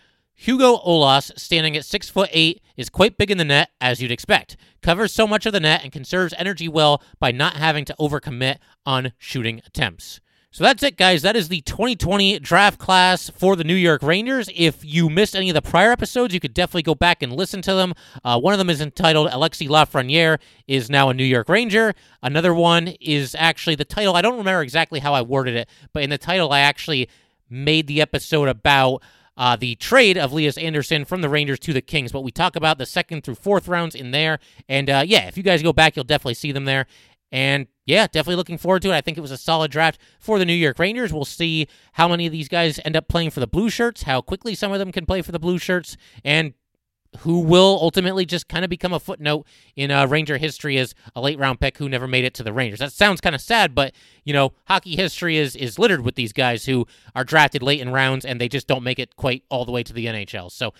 Hugo 0.42 0.78
Ollas, 0.78 1.30
standing 1.36 1.76
at 1.76 1.84
six 1.84 2.08
foot 2.08 2.30
eight, 2.32 2.62
is 2.74 2.88
quite 2.88 3.18
big 3.18 3.30
in 3.30 3.36
the 3.36 3.44
net, 3.44 3.72
as 3.78 4.00
you'd 4.00 4.10
expect. 4.10 4.56
Covers 4.80 5.12
so 5.12 5.26
much 5.26 5.44
of 5.44 5.52
the 5.52 5.60
net 5.60 5.82
and 5.82 5.92
conserves 5.92 6.32
energy 6.38 6.66
well 6.66 7.02
by 7.18 7.30
not 7.30 7.56
having 7.56 7.84
to 7.84 7.94
overcommit 8.00 8.56
on 8.86 9.12
shooting 9.18 9.60
attempts. 9.66 10.18
So 10.50 10.64
that's 10.64 10.82
it, 10.82 10.96
guys. 10.96 11.20
That 11.20 11.36
is 11.36 11.48
the 11.48 11.60
2020 11.60 12.38
draft 12.38 12.78
class 12.78 13.28
for 13.28 13.54
the 13.54 13.64
New 13.64 13.74
York 13.74 14.02
Rangers. 14.02 14.48
If 14.54 14.82
you 14.82 15.10
missed 15.10 15.36
any 15.36 15.50
of 15.50 15.54
the 15.54 15.60
prior 15.60 15.92
episodes, 15.92 16.32
you 16.32 16.40
could 16.40 16.54
definitely 16.54 16.84
go 16.84 16.94
back 16.94 17.22
and 17.22 17.34
listen 17.34 17.60
to 17.60 17.74
them. 17.74 17.92
Uh, 18.24 18.40
one 18.40 18.54
of 18.54 18.58
them 18.58 18.70
is 18.70 18.80
entitled 18.80 19.28
Alexis 19.30 19.68
Lafreniere 19.68 20.38
is 20.66 20.88
now 20.88 21.10
a 21.10 21.14
New 21.14 21.22
York 21.22 21.50
Ranger. 21.50 21.92
Another 22.22 22.54
one 22.54 22.94
is 22.98 23.36
actually 23.38 23.74
the 23.74 23.84
title. 23.84 24.16
I 24.16 24.22
don't 24.22 24.38
remember 24.38 24.62
exactly 24.62 25.00
how 25.00 25.12
I 25.12 25.20
worded 25.20 25.54
it, 25.54 25.68
but 25.92 26.02
in 26.02 26.08
the 26.08 26.16
title, 26.16 26.50
I 26.50 26.60
actually 26.60 27.10
made 27.50 27.88
the 27.88 28.00
episode 28.00 28.48
about 28.48 29.02
uh, 29.36 29.56
the 29.56 29.74
trade 29.76 30.18
of 30.18 30.32
Lias 30.32 30.58
Andersson 30.58 31.04
from 31.04 31.20
the 31.22 31.28
Rangers 31.28 31.58
to 31.60 31.72
the 31.72 31.80
Kings. 31.80 32.12
But 32.12 32.22
we 32.22 32.30
talk 32.30 32.56
about 32.56 32.78
the 32.78 32.86
second 32.86 33.24
through 33.24 33.36
fourth 33.36 33.68
rounds 33.68 33.94
in 33.94 34.10
there. 34.10 34.38
And 34.68 34.90
uh, 34.90 35.02
yeah, 35.06 35.26
if 35.26 35.36
you 35.36 35.42
guys 35.42 35.62
go 35.62 35.72
back, 35.72 35.96
you'll 35.96 36.04
definitely 36.04 36.34
see 36.34 36.52
them 36.52 36.64
there. 36.64 36.86
And 37.32 37.68
yeah, 37.86 38.06
definitely 38.06 38.36
looking 38.36 38.58
forward 38.58 38.82
to 38.82 38.90
it. 38.90 38.96
I 38.96 39.00
think 39.00 39.16
it 39.16 39.20
was 39.20 39.30
a 39.30 39.36
solid 39.36 39.70
draft 39.70 40.00
for 40.18 40.38
the 40.38 40.44
New 40.44 40.52
York 40.52 40.78
Rangers. 40.78 41.12
We'll 41.12 41.24
see 41.24 41.68
how 41.92 42.08
many 42.08 42.26
of 42.26 42.32
these 42.32 42.48
guys 42.48 42.80
end 42.84 42.96
up 42.96 43.08
playing 43.08 43.30
for 43.30 43.40
the 43.40 43.46
Blue 43.46 43.70
Shirts, 43.70 44.02
how 44.02 44.20
quickly 44.20 44.54
some 44.54 44.72
of 44.72 44.78
them 44.78 44.92
can 44.92 45.06
play 45.06 45.22
for 45.22 45.32
the 45.32 45.38
Blue 45.38 45.58
Shirts, 45.58 45.96
and 46.24 46.54
who 47.18 47.40
will 47.40 47.78
ultimately 47.80 48.24
just 48.24 48.48
kind 48.48 48.64
of 48.64 48.70
become 48.70 48.92
a 48.92 49.00
footnote 49.00 49.46
in 49.76 49.90
uh, 49.90 50.06
Ranger 50.06 50.38
history 50.38 50.78
as 50.78 50.94
a 51.14 51.20
late 51.20 51.38
round 51.38 51.60
pick 51.60 51.78
who 51.78 51.88
never 51.88 52.06
made 52.06 52.24
it 52.24 52.34
to 52.34 52.42
the 52.42 52.52
Rangers. 52.52 52.78
That 52.78 52.92
sounds 52.92 53.20
kind 53.20 53.34
of 53.34 53.40
sad, 53.40 53.74
but 53.74 53.92
you 54.24 54.32
know, 54.32 54.52
hockey 54.66 54.96
history 54.96 55.36
is 55.36 55.56
is 55.56 55.78
littered 55.78 56.02
with 56.02 56.14
these 56.14 56.32
guys 56.32 56.66
who 56.66 56.86
are 57.14 57.24
drafted 57.24 57.62
late 57.62 57.80
in 57.80 57.90
rounds 57.90 58.24
and 58.24 58.40
they 58.40 58.48
just 58.48 58.66
don't 58.66 58.84
make 58.84 58.98
it 58.98 59.16
quite 59.16 59.44
all 59.48 59.64
the 59.64 59.72
way 59.72 59.82
to 59.82 59.92
the 59.92 60.06
NHL. 60.06 60.50
So 60.50 60.72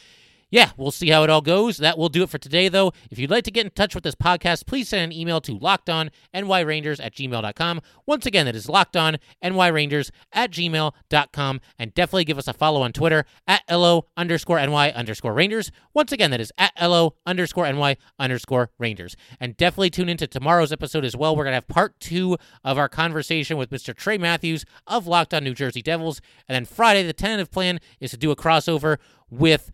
yeah, 0.51 0.71
we'll 0.77 0.91
see 0.91 1.11
how 1.11 1.23
it 1.23 1.31
all 1.31 1.41
goes. 1.41 1.77
That 1.77 1.97
will 1.97 2.09
do 2.09 2.25
it 2.25 2.31
for 2.31 2.39
today, 2.39 2.69
though. 2.69 2.93
If 3.11 3.19
you'd 3.19 3.31
like 3.31 3.45
to 3.45 3.51
get 3.51 3.65
in 3.65 3.71
touch 3.71 3.95
with 3.95 4.03
this 4.05 4.17
podcast, 4.17 4.67
please 4.67 4.89
send 4.89 5.13
an 5.13 5.19
email 5.19 5.41
to 5.43 5.59
lockedonnyrangers 5.59 7.03
at 7.03 7.15
gmail.com. 7.15 7.81
Once 8.07 8.27
again, 8.27 8.47
that 8.47 8.57
is 8.57 8.67
lockedonnyrangers 8.67 10.11
at 10.33 10.51
gmail.com. 10.51 11.61
And 11.79 11.95
definitely 11.95 12.25
give 12.25 12.39
us 12.39 12.49
a 12.49 12.53
follow 12.53 12.83
on 12.83 12.93
Twitter 12.93 13.25
at 13.47 13.63
LO 13.71 14.07
underscore 14.17 14.59
NY 14.59 14.91
underscore 14.91 15.33
Rangers. 15.33 15.71
Once 15.95 16.11
again, 16.11 16.33
that 16.33 16.41
is 16.41 16.53
at 16.59 16.73
LO 16.81 17.15
underscore 17.25 17.71
NY 17.73 17.97
underscore 18.19 18.71
Rangers. 18.79 19.17
And 19.39 19.57
definitely 19.57 19.91
tune 19.91 20.09
into 20.09 20.27
tomorrow's 20.27 20.73
episode 20.73 21.05
as 21.05 21.17
well. 21.17 21.37
We're 21.37 21.45
going 21.45 21.53
to 21.53 21.57
have 21.57 21.69
part 21.69 21.99
two 22.01 22.37
of 22.65 22.77
our 22.77 22.89
conversation 22.89 23.57
with 23.57 23.71
Mr. 23.71 23.95
Trey 23.95 24.19
Matthews 24.19 24.65
of 24.87 25.07
Locked 25.07 25.33
On 25.33 25.45
New 25.45 25.55
Jersey 25.55 25.83
Devils. 25.83 26.21
And 26.49 26.55
then 26.55 26.65
Friday, 26.65 27.05
the 27.05 27.13
tentative 27.13 27.53
plan 27.53 27.79
is 28.01 28.11
to 28.11 28.17
do 28.17 28.33
a 28.33 28.37
crossover 28.37 28.99
with 29.31 29.71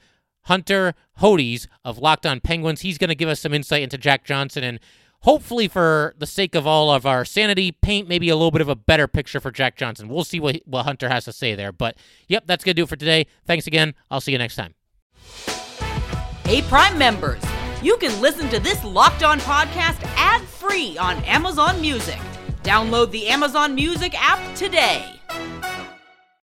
Hunter 0.47 0.95
Hodes 1.21 1.67
of 1.85 1.99
Locked 1.99 2.27
On 2.27 2.41
Penguins. 2.41 2.81
He's 2.81 2.99
going 2.99 3.09
to 3.09 3.15
give 3.15 3.29
us 3.29 3.41
some 3.41 3.55
insight 3.55 3.83
into 3.83 3.99
Jack 3.99 4.25
Johnson 4.25 4.65
and 4.65 4.81
hopefully, 5.21 5.67
for 5.67 6.15
the 6.19 6.27
sake 6.27 6.55
of 6.55 6.67
all 6.67 6.91
of 6.91 7.05
our 7.05 7.25
sanity, 7.25 7.73
paint 7.73 8.09
maybe 8.09 8.29
a 8.29 8.37
little 8.37 8.53
bit 8.53 8.61
of 8.61 8.69
a 8.69 8.77
better 8.77 9.09
picture 9.09 9.41
for 9.41 9.51
Jack 9.51 9.77
Johnson. 9.77 10.09
We'll 10.09 10.25
see 10.25 10.41
what, 10.41 10.61
what 10.65 10.85
Hunter 10.85 11.09
has 11.09 11.25
to 11.25 11.33
say 11.33 11.55
there. 11.55 11.73
But 11.73 11.97
yep, 12.29 12.45
that's 12.47 12.65
going 12.65 12.75
to 12.75 12.81
do 12.81 12.85
it 12.85 12.89
for 12.89 12.97
today. 12.97 13.27
Thanks 13.45 13.67
again. 13.67 13.95
I'll 14.11 14.21
see 14.21 14.33
you 14.33 14.39
next 14.39 14.57
time. 14.57 14.75
Hey, 16.45 16.63
Prime 16.63 16.97
members, 16.97 17.43
you 17.83 17.97
can 17.97 18.21
listen 18.21 18.49
to 18.51 18.61
this 18.61 18.83
Locked 18.85 19.25
On 19.25 19.41
podcast 19.41 20.01
ad 20.17 20.43
free 20.43 20.97
on 20.97 21.17
Amazon 21.25 21.81
Music. 21.81 22.19
Download 22.63 23.11
the 23.11 23.27
Amazon 23.27 23.75
Music 23.75 24.15
app 24.17 24.55
today. 24.55 25.13